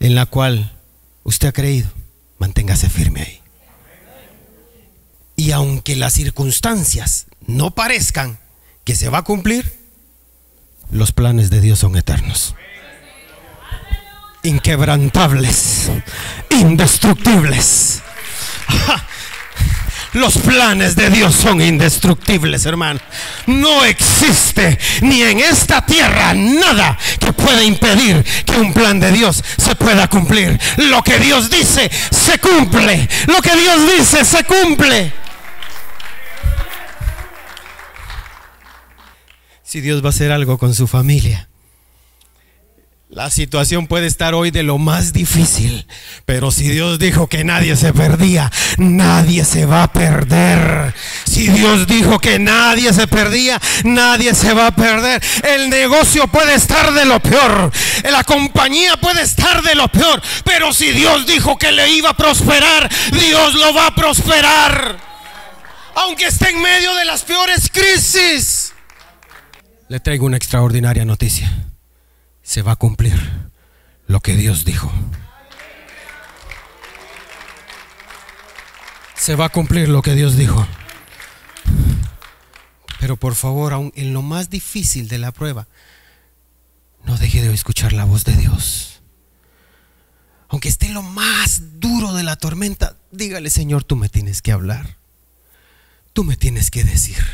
en 0.00 0.14
la 0.14 0.26
cual 0.26 0.76
usted 1.22 1.48
ha 1.48 1.52
creído, 1.52 1.90
manténgase 2.38 2.90
firme 2.90 3.22
ahí. 3.22 3.40
Y 5.36 5.52
aunque 5.52 5.96
las 5.96 6.14
circunstancias 6.14 7.26
no 7.46 7.70
parezcan 7.70 8.38
que 8.84 8.96
se 8.96 9.08
va 9.08 9.18
a 9.18 9.24
cumplir, 9.24 9.78
los 10.90 11.12
planes 11.12 11.50
de 11.50 11.60
Dios 11.60 11.78
son 11.78 11.96
eternos. 11.96 12.56
Inquebrantables, 14.42 15.90
indestructibles. 16.50 18.02
Los 20.12 20.38
planes 20.38 20.96
de 20.96 21.08
Dios 21.10 21.34
son 21.34 21.60
indestructibles, 21.60 22.66
hermano. 22.66 23.00
No 23.46 23.84
existe 23.84 24.78
ni 25.02 25.22
en 25.22 25.40
esta 25.40 25.84
tierra 25.84 26.34
nada 26.34 26.98
que 27.18 27.32
pueda 27.32 27.62
impedir 27.62 28.24
que 28.44 28.56
un 28.56 28.72
plan 28.72 28.98
de 28.98 29.12
Dios 29.12 29.42
se 29.56 29.76
pueda 29.76 30.08
cumplir. 30.08 30.58
Lo 30.76 31.02
que 31.02 31.18
Dios 31.18 31.48
dice 31.50 31.90
se 32.10 32.38
cumple. 32.38 33.08
Lo 33.28 33.40
que 33.40 33.54
Dios 33.56 33.78
dice 33.96 34.24
se 34.24 34.44
cumple. 34.44 35.12
si 39.70 39.80
Dios 39.80 40.02
va 40.02 40.06
a 40.06 40.10
hacer 40.10 40.32
algo 40.32 40.58
con 40.58 40.74
su 40.74 40.88
familia. 40.88 41.49
La 43.10 43.28
situación 43.28 43.88
puede 43.88 44.06
estar 44.06 44.34
hoy 44.34 44.52
de 44.52 44.62
lo 44.62 44.78
más 44.78 45.12
difícil, 45.12 45.84
pero 46.26 46.52
si 46.52 46.68
Dios 46.68 47.00
dijo 47.00 47.26
que 47.26 47.42
nadie 47.42 47.74
se 47.74 47.92
perdía, 47.92 48.52
nadie 48.78 49.44
se 49.44 49.66
va 49.66 49.82
a 49.82 49.92
perder. 49.92 50.94
Si 51.24 51.48
Dios 51.48 51.88
dijo 51.88 52.20
que 52.20 52.38
nadie 52.38 52.92
se 52.92 53.08
perdía, 53.08 53.60
nadie 53.82 54.32
se 54.32 54.54
va 54.54 54.68
a 54.68 54.76
perder. 54.76 55.20
El 55.42 55.70
negocio 55.70 56.28
puede 56.28 56.54
estar 56.54 56.92
de 56.92 57.04
lo 57.04 57.18
peor, 57.18 57.72
la 58.08 58.22
compañía 58.22 58.96
puede 58.96 59.22
estar 59.22 59.60
de 59.62 59.74
lo 59.74 59.88
peor, 59.88 60.22
pero 60.44 60.72
si 60.72 60.92
Dios 60.92 61.26
dijo 61.26 61.58
que 61.58 61.72
le 61.72 61.90
iba 61.90 62.10
a 62.10 62.16
prosperar, 62.16 62.88
Dios 63.10 63.54
lo 63.54 63.74
va 63.74 63.88
a 63.88 63.94
prosperar. 63.94 64.96
Aunque 65.96 66.28
esté 66.28 66.50
en 66.50 66.62
medio 66.62 66.94
de 66.94 67.04
las 67.04 67.24
peores 67.24 67.68
crisis 67.72 68.72
le 69.88 69.98
traigo 69.98 70.24
una 70.24 70.36
extraordinaria 70.36 71.04
noticia. 71.04 71.50
Se 72.50 72.62
va 72.62 72.72
a 72.72 72.76
cumplir 72.76 73.14
lo 74.08 74.18
que 74.18 74.34
Dios 74.34 74.64
dijo. 74.64 74.90
se 79.14 79.36
va 79.36 79.44
a 79.44 79.48
cumplir 79.50 79.88
lo 79.88 80.02
que 80.02 80.16
Dios 80.16 80.36
dijo. 80.36 80.66
Pero 82.98 83.16
por 83.16 83.36
favor, 83.36 83.72
aún 83.72 83.92
en 83.94 84.12
lo 84.12 84.22
más 84.22 84.50
difícil 84.50 85.06
de 85.06 85.18
la 85.18 85.30
prueba, 85.30 85.68
no 87.04 87.16
deje 87.16 87.40
de 87.40 87.54
escuchar 87.54 87.92
la 87.92 88.04
voz 88.04 88.24
de 88.24 88.34
Dios. 88.34 89.02
Aunque 90.48 90.68
esté 90.68 90.88
lo 90.88 91.02
más 91.02 91.78
duro 91.78 92.14
de 92.14 92.24
la 92.24 92.34
tormenta, 92.34 92.96
dígale, 93.12 93.50
Señor, 93.50 93.84
tú 93.84 93.94
me 93.94 94.08
tienes 94.08 94.42
que 94.42 94.50
hablar. 94.50 94.96
Tú 96.12 96.24
me 96.24 96.36
tienes 96.36 96.72
que 96.72 96.82
decir. 96.82 97.24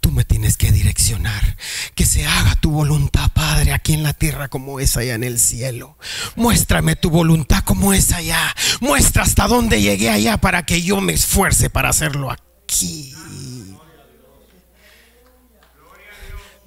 Tú 0.00 0.10
me 0.10 0.24
tienes 0.24 0.56
que 0.56 0.72
direccionar. 0.72 1.56
Que 1.94 2.06
se 2.06 2.26
haga 2.26 2.56
tu 2.56 2.70
voluntad, 2.70 3.30
Padre, 3.32 3.72
aquí 3.72 3.94
en 3.94 4.02
la 4.02 4.12
tierra 4.12 4.48
como 4.48 4.80
es 4.80 4.96
allá 4.96 5.14
en 5.14 5.24
el 5.24 5.38
cielo. 5.38 5.96
Muéstrame 6.36 6.96
tu 6.96 7.10
voluntad 7.10 7.64
como 7.64 7.92
es 7.92 8.12
allá. 8.12 8.54
Muestra 8.80 9.22
hasta 9.22 9.46
dónde 9.46 9.82
llegué 9.82 10.10
allá 10.10 10.36
para 10.38 10.64
que 10.64 10.82
yo 10.82 11.00
me 11.00 11.12
esfuerce 11.12 11.70
para 11.70 11.90
hacerlo 11.90 12.30
aquí. 12.30 13.14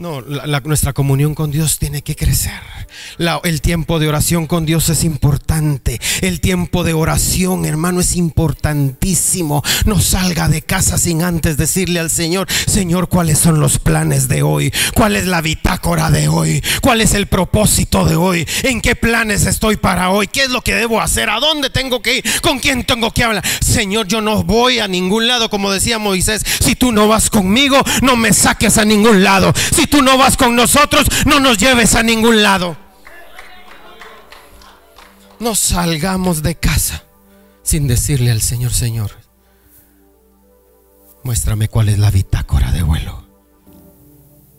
No, 0.03 0.21
nuestra 0.65 0.91
comunión 0.91 1.33
con 1.33 1.49
Dios 1.49 1.79
tiene 1.79 2.01
que 2.01 2.17
crecer. 2.17 2.51
el 3.45 3.61
tiempo 3.61 3.99
de 3.99 4.09
oración 4.09 4.47
con 4.47 4.65
Dios 4.65 4.89
es 4.89 5.05
importante. 5.05 5.97
El 6.19 6.41
tiempo 6.41 6.83
de 6.83 6.91
oración, 6.91 7.63
hermano, 7.63 8.01
es 8.01 8.17
importantísimo. 8.17 9.63
No 9.85 10.01
salga 10.01 10.49
de 10.49 10.61
casa 10.61 10.97
sin 10.97 11.23
antes 11.23 11.55
decirle 11.55 12.01
al 12.01 12.09
Señor, 12.09 12.49
Señor, 12.67 13.07
¿cuáles 13.07 13.39
son 13.39 13.61
los 13.61 13.79
planes 13.79 14.27
de 14.27 14.43
hoy? 14.43 14.73
¿Cuál 14.93 15.15
es 15.15 15.25
la 15.25 15.39
bitácora 15.39 16.11
de 16.11 16.27
hoy? 16.27 16.61
¿Cuál 16.81 16.99
es 16.99 17.13
el 17.13 17.27
propósito 17.27 18.03
de 18.03 18.17
hoy? 18.17 18.45
¿En 18.63 18.81
qué 18.81 18.97
planes 18.97 19.45
estoy 19.45 19.77
para 19.77 20.09
hoy? 20.09 20.27
¿Qué 20.27 20.41
es 20.41 20.49
lo 20.49 20.61
que 20.61 20.75
debo 20.75 20.99
hacer? 20.99 21.29
¿A 21.29 21.39
dónde 21.39 21.69
tengo 21.69 22.01
que 22.01 22.17
ir? 22.17 22.41
¿Con 22.41 22.59
quién 22.59 22.83
tengo 22.83 23.11
que 23.11 23.23
hablar? 23.23 23.45
Señor, 23.61 24.07
yo 24.07 24.19
no 24.19 24.43
voy 24.43 24.79
a 24.79 24.89
ningún 24.89 25.29
lado, 25.29 25.49
como 25.49 25.71
decía 25.71 25.97
Moisés. 25.97 26.43
Si 26.59 26.75
tú 26.75 26.91
no 26.91 27.07
vas 27.07 27.29
conmigo, 27.29 27.81
no 28.01 28.17
me 28.17 28.33
saques 28.33 28.77
a 28.77 28.83
ningún 28.83 29.23
lado. 29.23 29.53
Si 29.73 29.92
tú 29.93 30.01
no 30.01 30.17
vas 30.17 30.37
con 30.37 30.55
nosotros, 30.55 31.05
no 31.27 31.39
nos 31.39 31.59
lleves 31.59 31.93
a 31.93 32.01
ningún 32.01 32.41
lado. 32.41 32.75
No 35.39 35.53
salgamos 35.53 36.41
de 36.41 36.55
casa 36.55 37.03
sin 37.61 37.87
decirle 37.87 38.31
al 38.31 38.41
Señor, 38.41 38.73
Señor, 38.73 39.11
muéstrame 41.23 41.69
cuál 41.69 41.89
es 41.89 41.99
la 41.99 42.09
bitácora 42.09 42.71
de 42.71 42.81
vuelo. 42.81 43.23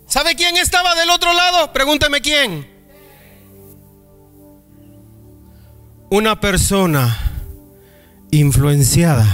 ¿Sabe 0.06 0.36
quién 0.36 0.56
estaba 0.56 0.94
del 0.94 1.10
otro 1.10 1.32
lado? 1.32 1.72
Pregúnteme 1.72 2.20
quién. 2.20 2.72
Una 6.10 6.38
persona 6.38 7.18
influenciada 8.30 9.26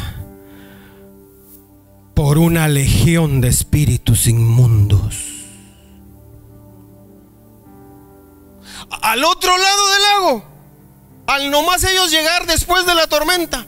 por 2.14 2.38
una 2.38 2.68
legión 2.68 3.42
de 3.42 3.48
espíritus 3.48 4.26
inmundos. 4.26 5.29
Al 8.90 9.24
otro 9.24 9.56
lado 9.56 9.90
del 9.90 10.02
lago, 10.02 10.44
al 11.26 11.50
nomás 11.50 11.84
ellos 11.84 12.10
llegar 12.10 12.46
después 12.46 12.84
de 12.86 12.94
la 12.94 13.06
tormenta, 13.06 13.66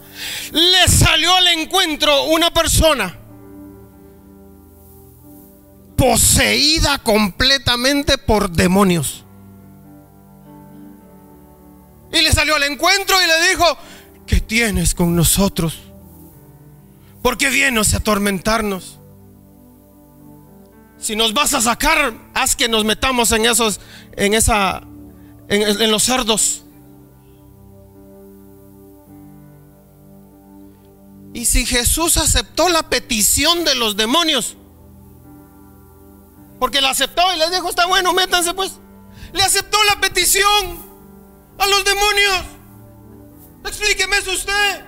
les 0.52 0.90
salió 0.92 1.34
al 1.34 1.48
encuentro 1.48 2.24
una 2.24 2.52
persona 2.52 3.18
poseída 5.96 6.98
completamente 6.98 8.18
por 8.18 8.50
demonios. 8.50 9.24
Y 12.12 12.20
le 12.20 12.32
salió 12.32 12.56
al 12.56 12.64
encuentro 12.64 13.16
y 13.22 13.26
le 13.26 13.48
dijo, 13.50 13.64
¿qué 14.26 14.40
tienes 14.40 14.94
con 14.94 15.14
nosotros? 15.14 15.78
¿Por 17.22 17.38
qué 17.38 17.48
vienes 17.48 17.94
a 17.94 17.98
atormentarnos? 17.98 18.98
Si 20.98 21.14
nos 21.14 21.32
vas 21.32 21.54
a 21.54 21.60
sacar, 21.60 22.12
haz 22.34 22.56
que 22.56 22.68
nos 22.68 22.84
metamos 22.84 23.30
en 23.32 23.46
esos, 23.46 23.80
en 24.16 24.34
esa 24.34 24.82
en, 25.48 25.90
los 25.90 26.02
cerdos. 26.02 26.62
Y 31.34 31.46
si 31.46 31.64
Jesús 31.64 32.16
aceptó 32.16 32.68
la 32.68 32.88
petición 32.88 33.64
de 33.64 33.74
los 33.74 33.96
demonios, 33.96 34.56
porque 36.58 36.80
la 36.80 36.90
aceptó 36.90 37.22
y 37.34 37.38
les 37.38 37.50
dijo, 37.50 37.68
está 37.68 37.86
bueno, 37.86 38.12
métanse 38.12 38.54
pues. 38.54 38.72
Le 39.32 39.42
aceptó 39.42 39.82
la 39.84 40.00
petición 40.00 40.78
a 41.58 41.66
los 41.66 41.84
demonios. 41.84 42.42
Explíqueme 43.64 44.18
eso 44.18 44.32
usted. 44.32 44.84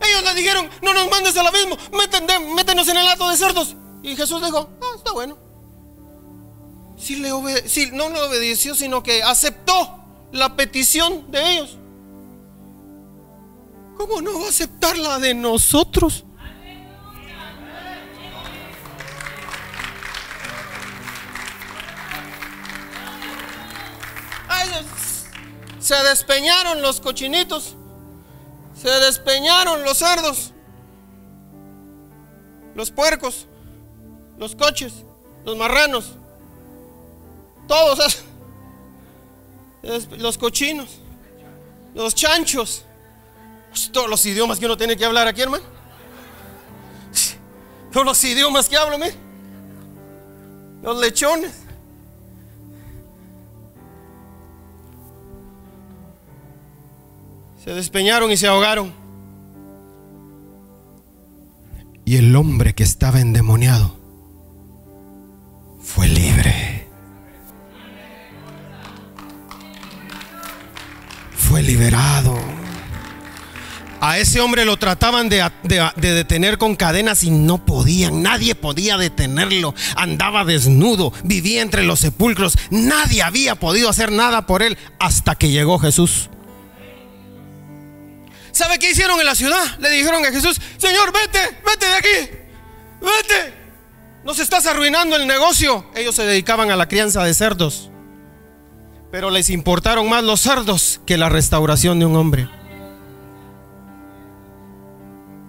Ellos 0.00 0.24
le 0.24 0.34
dijeron, 0.34 0.68
no 0.82 0.92
nos 0.92 1.08
mandes 1.10 1.36
al 1.36 1.46
abismo, 1.46 1.76
métenos 2.54 2.88
en 2.88 2.96
el 2.96 3.06
hato 3.06 3.28
de 3.30 3.36
cerdos. 3.36 3.76
Y 4.02 4.16
Jesús 4.16 4.44
dijo, 4.44 4.68
ah, 4.82 4.94
está 4.96 5.12
bueno. 5.12 5.43
Si 7.04 7.90
no 7.92 8.08
le 8.08 8.20
obedeció, 8.20 8.74
sino 8.74 9.02
que 9.02 9.22
aceptó 9.22 9.98
la 10.32 10.56
petición 10.56 11.30
de 11.30 11.52
ellos. 11.52 11.76
¿Cómo 13.96 14.22
no 14.22 14.40
va 14.40 14.46
a 14.46 14.48
aceptar 14.48 14.96
la 14.96 15.18
de 15.18 15.34
nosotros? 15.34 16.24
se 25.84 25.94
despeñaron 25.96 26.80
los 26.80 26.98
cochinitos, 26.98 27.76
se 28.74 28.88
despeñaron 28.88 29.84
los 29.84 29.98
cerdos, 29.98 30.54
los 32.74 32.90
puercos, 32.90 33.46
los 34.38 34.56
coches, 34.56 34.94
los 35.44 35.58
marranos, 35.58 36.14
todos 37.66 38.24
los 40.18 40.38
cochinos, 40.38 40.98
los 41.94 42.14
chanchos, 42.14 42.84
todos 43.92 44.08
los 44.08 44.24
idiomas 44.26 44.58
que 44.58 44.66
uno 44.66 44.76
tiene 44.76 44.96
que 44.96 45.04
hablar 45.04 45.28
aquí, 45.28 45.42
hermano. 45.42 45.64
Todos 47.92 48.06
los 48.06 48.24
idiomas 48.24 48.68
que 48.68 48.76
hablo, 48.76 48.98
mire. 48.98 49.14
Los 50.82 50.98
lechones. 50.98 51.52
Se 57.64 57.72
despeñaron 57.72 58.30
y 58.30 58.36
se 58.36 58.46
ahogaron. 58.46 58.92
Y 62.04 62.16
el 62.16 62.34
hombre 62.36 62.74
que 62.74 62.82
estaba 62.82 63.20
endemoniado 63.20 63.96
fue 65.80 66.08
libre. 66.08 66.53
Liberado. 71.64 72.38
A 74.00 74.18
ese 74.18 74.40
hombre 74.40 74.66
lo 74.66 74.76
trataban 74.76 75.30
de, 75.30 75.50
detener 75.96 76.58
con 76.58 76.76
cadenas 76.76 77.24
y 77.24 77.30
no 77.30 77.64
podían, 77.64 78.22
nadie 78.22 78.54
podía 78.54 78.98
detenerlo. 78.98 79.74
Andaba 79.96 80.44
desnudo, 80.44 81.10
vivía 81.22 81.62
entre 81.62 81.84
los 81.84 82.00
sepulcros, 82.00 82.58
nadie 82.68 83.22
había 83.22 83.54
podido 83.54 83.88
hacer 83.88 84.12
nada 84.12 84.46
por 84.46 84.62
él 84.62 84.76
hasta 84.98 85.36
que 85.36 85.50
llegó 85.50 85.78
Jesús. 85.78 86.28
¿Sabe 88.52 88.78
qué 88.78 88.90
hicieron 88.90 89.18
en 89.18 89.26
la 89.26 89.34
ciudad? 89.34 89.78
Le 89.78 89.90
dijeron 89.90 90.24
a 90.24 90.30
Jesús, 90.30 90.60
Señor, 90.76 91.10
vete, 91.10 91.58
vete 91.64 91.86
de 91.86 91.94
aquí, 91.94 92.30
vete. 93.00 93.54
Nos 94.22 94.38
estás 94.38 94.66
arruinando 94.66 95.16
el 95.16 95.26
negocio. 95.26 95.90
Ellos 95.94 96.14
se 96.14 96.24
dedicaban 96.24 96.70
a 96.70 96.76
la 96.76 96.88
crianza 96.88 97.24
de 97.24 97.32
cerdos. 97.32 97.90
Pero 99.14 99.30
les 99.30 99.48
importaron 99.48 100.08
más 100.08 100.24
los 100.24 100.40
cerdos 100.40 101.00
que 101.06 101.16
la 101.16 101.28
restauración 101.28 102.00
de 102.00 102.04
un 102.04 102.16
hombre. 102.16 102.48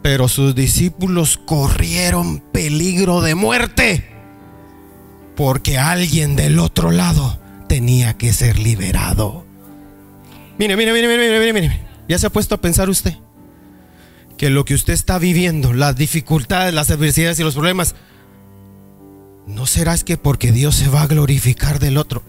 Pero 0.04 0.28
sus 0.28 0.54
discípulos 0.54 1.39
corrieron 1.43 2.41
peligro 2.41 3.21
de 3.21 3.34
muerte 3.34 4.08
porque 5.36 5.80
alguien 5.80 6.36
del 6.36 6.60
otro 6.60 6.91
lado 6.91 7.39
tenía 7.67 8.15
que 8.15 8.34
ser 8.34 8.60
liberado. 8.60 9.43
Mire, 10.60 10.78
mire, 10.78 10.93
mire, 10.93 11.08
mire, 11.08 11.39
mire, 11.39 11.54
mire. 11.54 11.82
Ya 12.08 12.19
se 12.19 12.28
ha 12.28 12.30
puesto 12.30 12.54
a 12.54 12.62
pensar 12.62 12.88
usted 12.88 13.15
que 14.38 14.51
lo 14.51 14.63
que 14.63 14.75
usted 14.75 14.93
está 14.93 15.17
viviendo, 15.17 15.73
las 15.73 15.95
dificultades, 15.95 16.71
las 16.71 16.91
adversidades 16.91 17.39
y 17.39 17.43
los 17.43 17.56
problemas, 17.56 17.95
¿no 19.47 19.65
será 19.65 19.95
es 19.95 20.04
que 20.04 20.17
porque 20.17 20.51
Dios 20.51 20.75
se 20.75 20.88
va 20.88 21.01
a 21.01 21.08
glorificar 21.08 21.80
del 21.80 21.97
otro? 21.97 22.21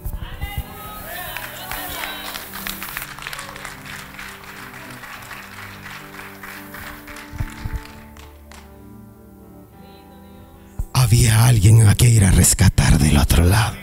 Había 11.16 11.46
alguien 11.46 11.88
a 11.88 11.94
que 11.94 12.11
ir 12.11 12.24
a 12.26 12.31
rescatar 12.31 12.98
del 12.98 13.16
otro 13.16 13.42
lado. 13.42 13.74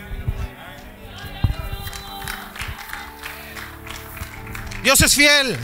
Dios 4.84 5.02
es 5.02 5.15
fiel. 5.15 5.58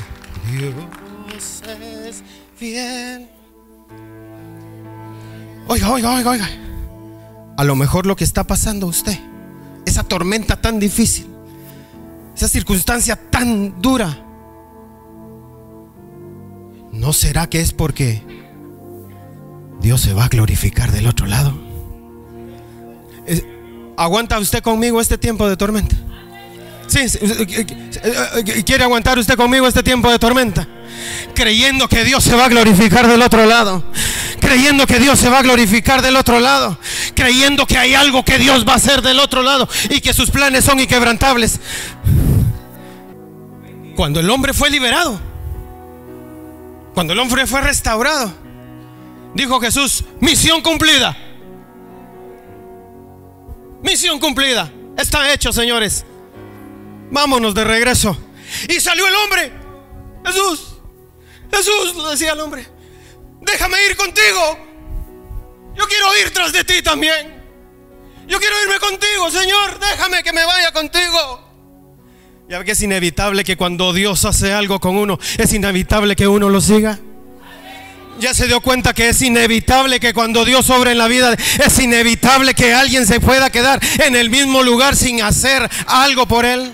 Dios 0.52 1.62
es 2.08 2.24
fiel. 2.58 3.30
Oiga, 5.68 5.92
oiga, 5.92 6.16
oiga, 6.16 6.32
oiga. 6.32 6.50
A 7.56 7.64
lo 7.64 7.76
mejor 7.76 8.08
lo 8.08 8.16
que 8.16 8.24
está 8.24 8.46
pasando 8.46 8.88
a 8.88 8.90
usted, 8.90 9.20
esa 9.86 10.04
tormenta 10.04 10.60
tan 10.60 10.80
difícil, 10.80 11.28
esa 12.36 12.48
circunstancia 12.48 13.16
tan 13.16 13.80
dura, 13.80 14.18
¿no 16.92 17.14
será 17.14 17.48
que 17.48 17.62
es 17.62 17.74
porque 17.74 18.39
Dios 19.80 20.02
se 20.02 20.14
va 20.14 20.26
a 20.26 20.28
glorificar 20.28 20.92
del 20.92 21.08
otro 21.08 21.26
lado? 21.26 21.54
¿Aguanta 23.98 24.40
usted 24.40 24.62
conmigo 24.62 25.02
este 25.02 25.18
tiempo 25.18 25.48
de 25.50 25.58
tormenta? 25.58 25.96
Sí, 26.88 27.06
¿quiere 28.66 28.84
aguantar 28.84 29.20
usted 29.20 29.36
conmigo 29.36 29.68
este 29.68 29.84
tiempo 29.84 30.10
de 30.10 30.18
tormenta? 30.18 30.68
Creyendo 31.36 31.88
que 31.88 32.04
Dios 32.04 32.24
se 32.24 32.36
va 32.36 32.46
a 32.46 32.50
glorificar 32.50 33.08
del 33.08 33.22
otro 33.22 33.46
lado. 33.46 33.84
Creyendo 34.40 34.88
que 34.88 35.00
Dios 35.00 35.20
se 35.20 35.30
va 35.30 35.40
a 35.40 35.42
glorificar 35.44 36.02
del 36.02 36.16
otro 36.16 36.40
lado. 36.40 36.80
Creyendo 37.14 37.68
que 37.68 37.78
hay 37.78 37.94
algo 37.94 38.26
que 38.26 38.40
Dios 38.40 38.66
va 38.68 38.74
a 38.74 38.78
hacer 38.78 39.02
del 39.02 39.20
otro 39.20 39.44
lado 39.44 39.70
y 39.90 40.02
que 40.02 40.14
sus 40.14 40.32
planes 40.32 40.66
son 40.66 40.80
inquebrantables. 40.80 41.60
Cuando 43.96 44.20
el 44.20 44.30
hombre 44.30 44.54
fue 44.54 44.70
liberado, 44.70 45.20
cuando 46.94 47.14
el 47.14 47.20
hombre 47.20 47.46
fue 47.46 47.62
restaurado, 47.62 48.34
dijo 49.34 49.60
Jesús, 49.60 50.04
misión 50.20 50.62
cumplida. 50.62 51.18
Misión 53.82 54.20
cumplida. 54.20 54.72
Está 54.98 55.32
hecho, 55.34 55.54
señores. 55.54 56.06
Vámonos 57.12 57.54
de 57.54 57.64
regreso. 57.64 58.18
Y 58.68 58.80
salió 58.80 59.08
el 59.08 59.16
hombre. 59.16 59.52
Jesús, 60.26 60.76
Jesús, 61.52 62.10
decía 62.12 62.34
el 62.34 62.40
hombre, 62.42 62.68
déjame 63.42 63.78
ir 63.90 63.96
contigo. 63.96 64.58
Yo 65.76 65.88
quiero 65.88 66.18
ir 66.18 66.32
tras 66.32 66.52
de 66.52 66.64
ti 66.64 66.82
también. 66.82 67.40
Yo 68.28 68.38
quiero 68.40 68.56
irme 68.64 68.80
contigo, 68.80 69.32
Señor. 69.32 69.80
Déjame 69.80 70.22
que 70.24 70.34
me 70.34 70.44
vaya 70.46 70.72
contigo. 70.72 71.50
Ya 72.50 72.64
que 72.64 72.72
es 72.72 72.82
inevitable 72.82 73.44
que 73.44 73.58
cuando 73.58 73.94
Dios 73.94 74.26
hace 74.26 74.54
algo 74.54 74.80
con 74.80 74.98
uno, 74.98 75.18
es 75.38 75.54
inevitable 75.54 76.16
que 76.16 76.28
uno 76.28 76.50
lo 76.50 76.62
siga. 76.62 77.00
Ya 78.20 78.34
se 78.34 78.48
dio 78.48 78.60
cuenta 78.62 78.94
que 78.94 79.10
es 79.10 79.22
inevitable 79.22 80.00
que 80.00 80.14
cuando 80.14 80.44
Dios 80.44 80.70
obra 80.70 80.92
en 80.92 80.98
la 80.98 81.08
vida, 81.08 81.34
es 81.34 81.80
inevitable 81.80 82.54
que 82.54 82.74
alguien 82.74 83.06
se 83.06 83.20
pueda 83.20 83.50
quedar 83.50 83.80
en 84.06 84.16
el 84.16 84.30
mismo 84.30 84.62
lugar 84.62 84.96
sin 84.96 85.22
hacer 85.22 85.70
algo 85.88 86.28
por 86.28 86.46
él. 86.46 86.74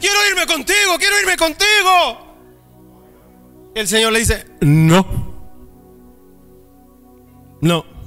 Quiero 0.00 0.16
irme 0.30 0.46
contigo, 0.46 0.96
quiero 0.98 1.20
irme 1.20 1.36
contigo. 1.36 2.28
El 3.74 3.88
Señor 3.88 4.12
le 4.12 4.20
dice, 4.20 4.46
no. 4.60 5.06
No. 7.60 7.97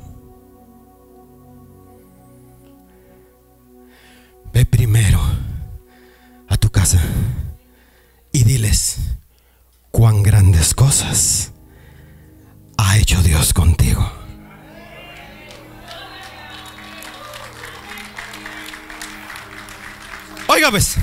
Oiga, 20.62 20.70
ves, 20.70 20.94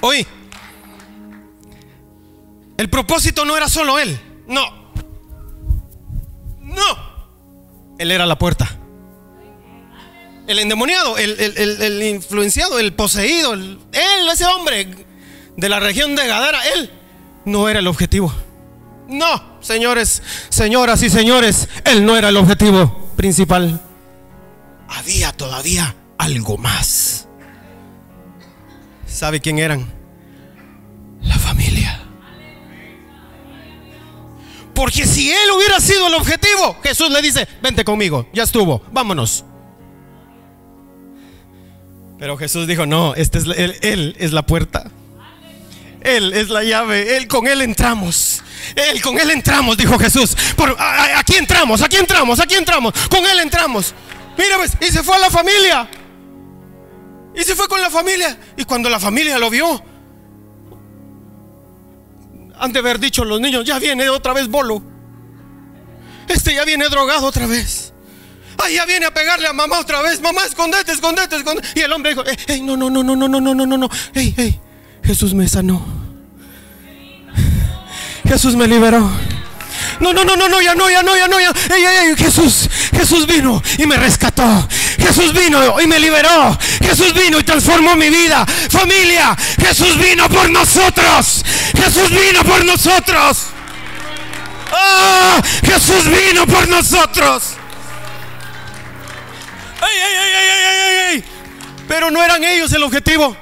oí. 0.00 0.26
El 2.78 2.88
propósito 2.88 3.44
no 3.44 3.54
era 3.54 3.68
solo 3.68 3.98
él, 3.98 4.18
no. 4.46 4.64
No. 6.62 7.96
Él 7.98 8.10
era 8.10 8.24
la 8.24 8.38
puerta. 8.38 8.78
El 10.46 10.58
endemoniado, 10.58 11.18
el, 11.18 12.02
influenciado, 12.02 12.78
el 12.78 12.94
poseído, 12.94 13.52
él, 13.52 13.78
ese 14.32 14.46
hombre 14.46 14.88
de 15.54 15.68
la 15.68 15.80
región 15.80 16.16
de 16.16 16.26
Gadara, 16.26 16.66
él 16.68 16.90
no 17.44 17.68
era 17.68 17.80
el 17.80 17.88
objetivo. 17.88 18.34
No, 19.06 19.58
señores, 19.60 20.22
señoras 20.48 21.02
y 21.02 21.10
señores, 21.10 21.68
él 21.84 22.06
no 22.06 22.16
era 22.16 22.30
el 22.30 22.38
objetivo 22.38 23.10
principal. 23.16 23.82
Había 24.88 25.30
todavía 25.32 25.94
algo 26.16 26.56
más. 26.56 27.13
¿Sabe 29.14 29.40
quién 29.40 29.60
eran? 29.60 29.86
La 31.22 31.38
familia. 31.38 32.02
Porque 34.74 35.06
si 35.06 35.30
él 35.30 35.50
hubiera 35.56 35.78
sido 35.78 36.08
el 36.08 36.14
objetivo, 36.14 36.76
Jesús 36.82 37.10
le 37.10 37.22
dice, 37.22 37.46
vente 37.62 37.84
conmigo, 37.84 38.28
ya 38.32 38.42
estuvo, 38.42 38.82
vámonos. 38.90 39.44
Pero 42.18 42.36
Jesús 42.36 42.66
dijo, 42.66 42.86
no, 42.86 43.14
este 43.14 43.38
es, 43.38 43.44
él, 43.56 43.76
él 43.82 44.16
es 44.18 44.32
la 44.32 44.42
puerta. 44.42 44.90
Él 46.00 46.32
es 46.32 46.48
la 46.48 46.64
llave, 46.64 47.16
él 47.16 47.28
con 47.28 47.46
él 47.46 47.62
entramos. 47.62 48.42
Él 48.74 49.00
con 49.00 49.20
él 49.20 49.30
entramos, 49.30 49.76
dijo 49.76 49.96
Jesús. 49.96 50.36
Aquí 51.16 51.36
entramos, 51.36 51.82
aquí 51.82 51.96
entramos, 51.96 52.40
aquí 52.40 52.56
entramos. 52.56 52.92
Con 53.08 53.24
él 53.24 53.38
entramos. 53.38 53.94
Mira, 54.36 54.56
pues, 54.56 54.72
y 54.80 54.92
se 54.92 55.04
fue 55.04 55.14
a 55.14 55.20
la 55.20 55.30
familia. 55.30 55.88
Y 57.34 57.42
se 57.42 57.54
fue 57.54 57.68
con 57.68 57.80
la 57.80 57.90
familia. 57.90 58.38
Y 58.56 58.64
cuando 58.64 58.88
la 58.88 59.00
familia 59.00 59.38
lo 59.38 59.50
vio, 59.50 59.82
han 62.58 62.72
de 62.72 62.78
haber 62.78 62.98
dicho 62.98 63.24
los 63.24 63.40
niños, 63.40 63.64
ya 63.64 63.78
viene 63.78 64.08
otra 64.08 64.32
vez 64.32 64.48
bolo. 64.48 64.82
Este 66.28 66.54
ya 66.54 66.64
viene 66.64 66.88
drogado 66.88 67.26
otra 67.26 67.46
vez. 67.46 67.92
Ay, 68.62 68.74
ya 68.74 68.86
viene 68.86 69.06
a 69.06 69.12
pegarle 69.12 69.48
a 69.48 69.52
mamá 69.52 69.80
otra 69.80 70.00
vez. 70.02 70.20
Mamá, 70.20 70.44
escondete, 70.44 70.92
escondete, 70.92 71.36
escondete. 71.36 71.68
Y 71.74 71.80
el 71.80 71.92
hombre 71.92 72.14
dijo, 72.14 72.24
hey, 72.46 72.62
no, 72.62 72.76
no, 72.76 72.88
no, 72.88 73.02
no, 73.02 73.14
no, 73.14 73.28
no, 73.28 73.40
no, 73.40 73.54
no, 73.54 73.66
no, 73.66 73.76
no. 73.76 73.88
Hey, 74.12 74.32
hey, 74.36 74.60
Jesús 75.02 75.34
me 75.34 75.48
sanó. 75.48 75.84
Jesús 78.26 78.56
me 78.56 78.66
liberó. 78.66 79.10
No, 80.00 80.12
no, 80.12 80.24
no, 80.24 80.36
no, 80.36 80.48
no, 80.48 80.60
ya 80.60 80.74
no, 80.74 80.90
ya 80.90 81.02
no, 81.02 81.16
ya 81.16 81.28
no, 81.28 81.40
ya. 81.40 81.52
Ey, 81.74 81.84
ey, 81.84 82.08
ey, 82.08 82.16
Jesús, 82.16 82.68
Jesús 82.92 83.26
vino 83.26 83.62
y 83.78 83.86
me 83.86 83.96
rescató. 83.96 84.66
Jesús 85.04 85.34
vino 85.34 85.80
y 85.80 85.86
me 85.86 85.98
liberó. 85.98 86.56
Jesús 86.82 87.12
vino 87.12 87.38
y 87.38 87.44
transformó 87.44 87.94
mi 87.94 88.08
vida. 88.08 88.46
Familia, 88.46 89.36
Jesús 89.60 89.98
vino 89.98 90.28
por 90.30 90.50
nosotros. 90.50 91.44
Jesús 91.76 92.10
vino 92.10 92.42
por 92.42 92.64
nosotros. 92.64 93.48
¡Ah! 94.72 95.42
Jesús 95.62 96.04
vino 96.08 96.46
por 96.46 96.66
nosotros. 96.68 97.54
Pero 101.86 102.10
no 102.10 102.22
eran 102.22 102.42
ellos 102.42 102.72
el 102.72 102.82
objetivo. 102.82 103.36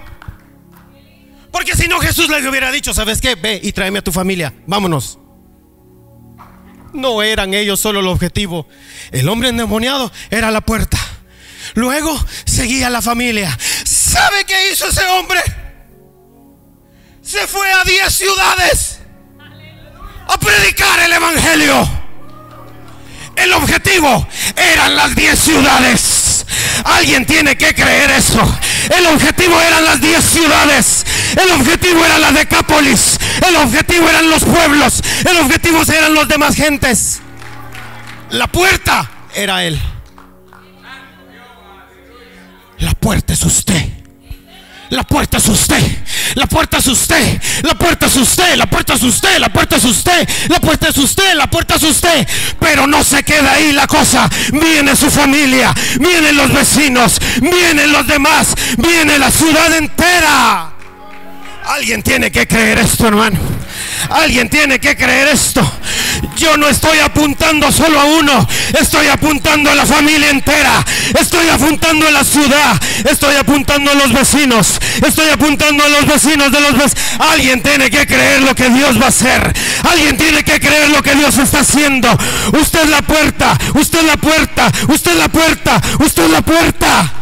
Porque 1.53 1.77
si 1.77 1.87
no 1.87 2.01
Jesús 2.01 2.29
les 2.29 2.44
hubiera 2.44 2.72
dicho, 2.72 2.92
¿sabes 2.92 3.20
qué? 3.20 3.37
Ve 3.37 3.61
y 3.62 3.70
tráeme 3.72 4.01
a 4.01 4.03
tu 4.03 4.11
familia. 4.11 4.53
Vámonos. 4.66 5.18
No 6.92 7.22
eran 7.22 7.55
ellos 7.55 7.79
solo 7.79 8.01
el 8.01 8.09
objetivo. 8.09 8.66
El 9.12 9.29
hombre 9.29 9.51
endemoniado 9.51 10.11
era 10.29 10.51
la 10.51 10.61
puerta. 10.61 10.98
Luego 11.75 12.19
seguía 12.45 12.91
la 12.91 13.03
familia. 13.03 13.57
¿Sabe 13.85 14.45
qué 14.45 14.73
hizo 14.73 14.89
ese 14.89 15.05
hombre? 15.07 15.41
Se 17.23 17.47
fue 17.47 17.73
a 17.73 17.85
10 17.85 18.15
ciudades 18.15 18.99
a 20.29 20.39
predicar 20.39 20.99
el 21.01 21.13
Evangelio. 21.13 21.89
El 23.37 23.53
objetivo 23.55 24.27
eran 24.57 24.97
las 24.97 25.15
10 25.15 25.39
ciudades. 25.39 26.47
Alguien 26.85 27.25
tiene 27.25 27.57
que 27.57 27.75
creer 27.75 28.11
eso. 28.11 28.41
El 28.91 29.07
objetivo 29.07 29.61
eran 29.61 29.85
las 29.85 30.01
10 30.01 30.25
ciudades. 30.25 31.05
El 31.41 31.51
objetivo 31.53 32.05
era 32.05 32.19
la 32.19 32.33
Decápolis. 32.33 33.19
El 33.47 33.57
objetivo 33.57 34.09
eran 34.09 34.29
los 34.29 34.45
pueblos. 34.45 35.03
El 35.25 35.37
objetivo 35.39 35.83
eran 35.83 36.15
los 36.15 36.29
demás 36.29 36.55
gentes. 36.55 37.21
La 38.31 38.47
puerta 38.47 39.11
era 39.35 39.65
Él. 39.65 39.81
La 42.83 42.90
puerta 42.95 43.33
es 43.33 43.45
usted. 43.45 43.81
La 44.90 45.05
puerta 45.05 45.37
es 45.37 45.47
usted. 45.47 45.81
La 46.35 46.47
puerta 46.49 46.79
es 46.79 46.87
usted. 46.88 47.29
La 47.62 47.79
puerta 47.79 48.07
es 48.07 48.16
usted. 48.16 48.57
La 48.57 48.66
puerta 48.66 48.95
es 48.95 49.05
usted. 49.05 49.38
La 49.38 49.49
puerta 49.53 49.77
es 49.77 49.85
usted. 49.85 50.29
La 50.49 50.59
puerta 50.59 50.88
es 50.88 50.99
usted. 50.99 51.35
La 51.37 51.47
puerta 51.47 51.75
es 51.77 51.83
usted. 51.85 52.29
Pero 52.59 52.88
no 52.88 53.05
se 53.05 53.23
queda 53.23 53.53
ahí 53.53 53.71
la 53.71 53.87
cosa. 53.87 54.29
Viene 54.52 54.96
su 54.96 55.13
familia. 55.13 55.73
Vienen 56.00 56.37
los 56.37 56.52
vecinos. 56.52 57.21
Vienen 57.40 57.92
los 57.92 58.04
demás. 58.09 58.52
Viene 58.77 59.17
la 59.17 59.31
ciudad 59.31 59.73
entera. 59.77 60.71
Alguien 61.65 62.02
tiene 62.02 62.31
que 62.31 62.46
creer 62.46 62.79
esto, 62.79 63.06
hermano. 63.06 63.38
Alguien 64.10 64.48
tiene 64.48 64.79
que 64.79 64.96
creer 64.96 65.29
esto. 65.29 65.60
Yo 66.37 66.56
no 66.56 66.69
estoy 66.69 66.98
apuntando 66.98 67.71
solo 67.71 67.98
a 68.00 68.04
uno, 68.04 68.48
estoy 68.79 69.06
apuntando 69.06 69.71
a 69.71 69.75
la 69.75 69.87
familia 69.87 70.31
entera, 70.31 70.85
estoy 71.19 71.48
apuntando 71.48 72.06
a 72.06 72.10
la 72.10 72.25
ciudad, 72.25 72.81
estoy 73.08 73.37
apuntando 73.37 73.92
a 73.92 73.94
los 73.94 74.13
vecinos, 74.13 74.79
estoy 75.06 75.29
apuntando 75.31 75.85
a 75.85 75.88
los 75.88 76.06
vecinos 76.06 76.50
de 76.50 76.60
los 76.60 76.73
vecinos. 76.73 76.96
Alguien 77.19 77.63
tiene 77.63 77.90
que 77.90 78.06
creer 78.06 78.42
lo 78.42 78.54
que 78.54 78.69
Dios 78.71 79.00
va 79.00 79.06
a 79.06 79.08
hacer, 79.08 79.52
alguien 79.88 80.17
tiene 80.17 80.42
que 80.42 80.58
creer 80.60 80.90
lo 80.90 81.02
que 81.02 81.15
Dios 81.15 81.38
está 81.38 81.60
haciendo. 81.60 82.08
Usted 82.60 82.83
es 82.83 82.90
la 82.90 83.02
puerta, 83.02 83.56
usted 83.75 84.00
es 84.00 84.04
la 84.04 84.17
puerta, 84.17 84.71
usted 84.88 85.13
es 85.13 85.19
la 85.19 85.29
puerta, 85.29 85.81
usted 86.00 86.25
es 86.25 86.31
la 86.31 86.42
puerta. 86.42 87.21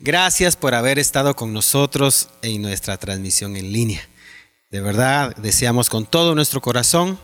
Gracias 0.00 0.54
por 0.54 0.76
haber 0.76 1.00
estado 1.00 1.34
con 1.34 1.52
nosotros 1.52 2.28
en 2.42 2.62
nuestra 2.62 2.98
transmisión 2.98 3.56
en 3.56 3.72
línea. 3.72 4.00
De 4.70 4.80
verdad, 4.80 5.34
deseamos 5.36 5.90
con 5.90 6.06
todo 6.06 6.36
nuestro 6.36 6.60
corazón 6.60 7.18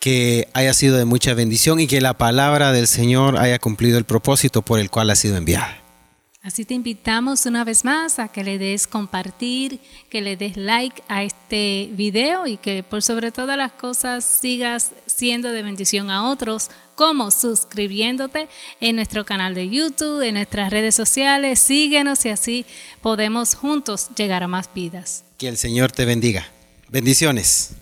que 0.00 0.48
haya 0.54 0.72
sido 0.72 0.96
de 0.96 1.04
mucha 1.04 1.34
bendición 1.34 1.78
y 1.78 1.86
que 1.86 2.00
la 2.00 2.14
palabra 2.16 2.72
del 2.72 2.86
Señor 2.86 3.36
haya 3.36 3.58
cumplido 3.58 3.98
el 3.98 4.04
propósito 4.04 4.62
por 4.62 4.78
el 4.78 4.88
cual 4.88 5.10
ha 5.10 5.16
sido 5.16 5.36
enviada. 5.36 5.82
Así 6.42 6.64
te 6.64 6.74
invitamos 6.74 7.44
una 7.44 7.64
vez 7.64 7.84
más 7.84 8.18
a 8.18 8.28
que 8.28 8.44
le 8.44 8.56
des 8.56 8.86
compartir, 8.86 9.80
que 10.08 10.22
le 10.22 10.36
des 10.36 10.56
like 10.56 11.02
a 11.08 11.22
este 11.22 11.90
video 11.92 12.46
y 12.46 12.56
que 12.56 12.82
por 12.82 13.02
sobre 13.02 13.32
todas 13.32 13.58
las 13.58 13.72
cosas 13.72 14.24
sigas 14.24 14.92
siendo 15.06 15.50
de 15.50 15.62
bendición 15.62 16.08
a 16.08 16.30
otros, 16.30 16.70
como 16.96 17.30
suscribiéndote 17.30 18.48
en 18.80 18.96
nuestro 18.96 19.24
canal 19.24 19.54
de 19.54 19.68
YouTube, 19.68 20.22
en 20.22 20.34
nuestras 20.34 20.70
redes 20.70 20.96
sociales, 20.96 21.60
síguenos 21.60 22.24
y 22.24 22.30
así 22.30 22.66
podemos 23.00 23.54
juntos 23.54 24.08
llegar 24.16 24.42
a 24.42 24.48
más 24.48 24.68
vidas. 24.74 25.22
Que 25.38 25.46
el 25.46 25.56
Señor 25.56 25.92
te 25.92 26.04
bendiga. 26.04 26.48
Bendiciones. 26.88 27.76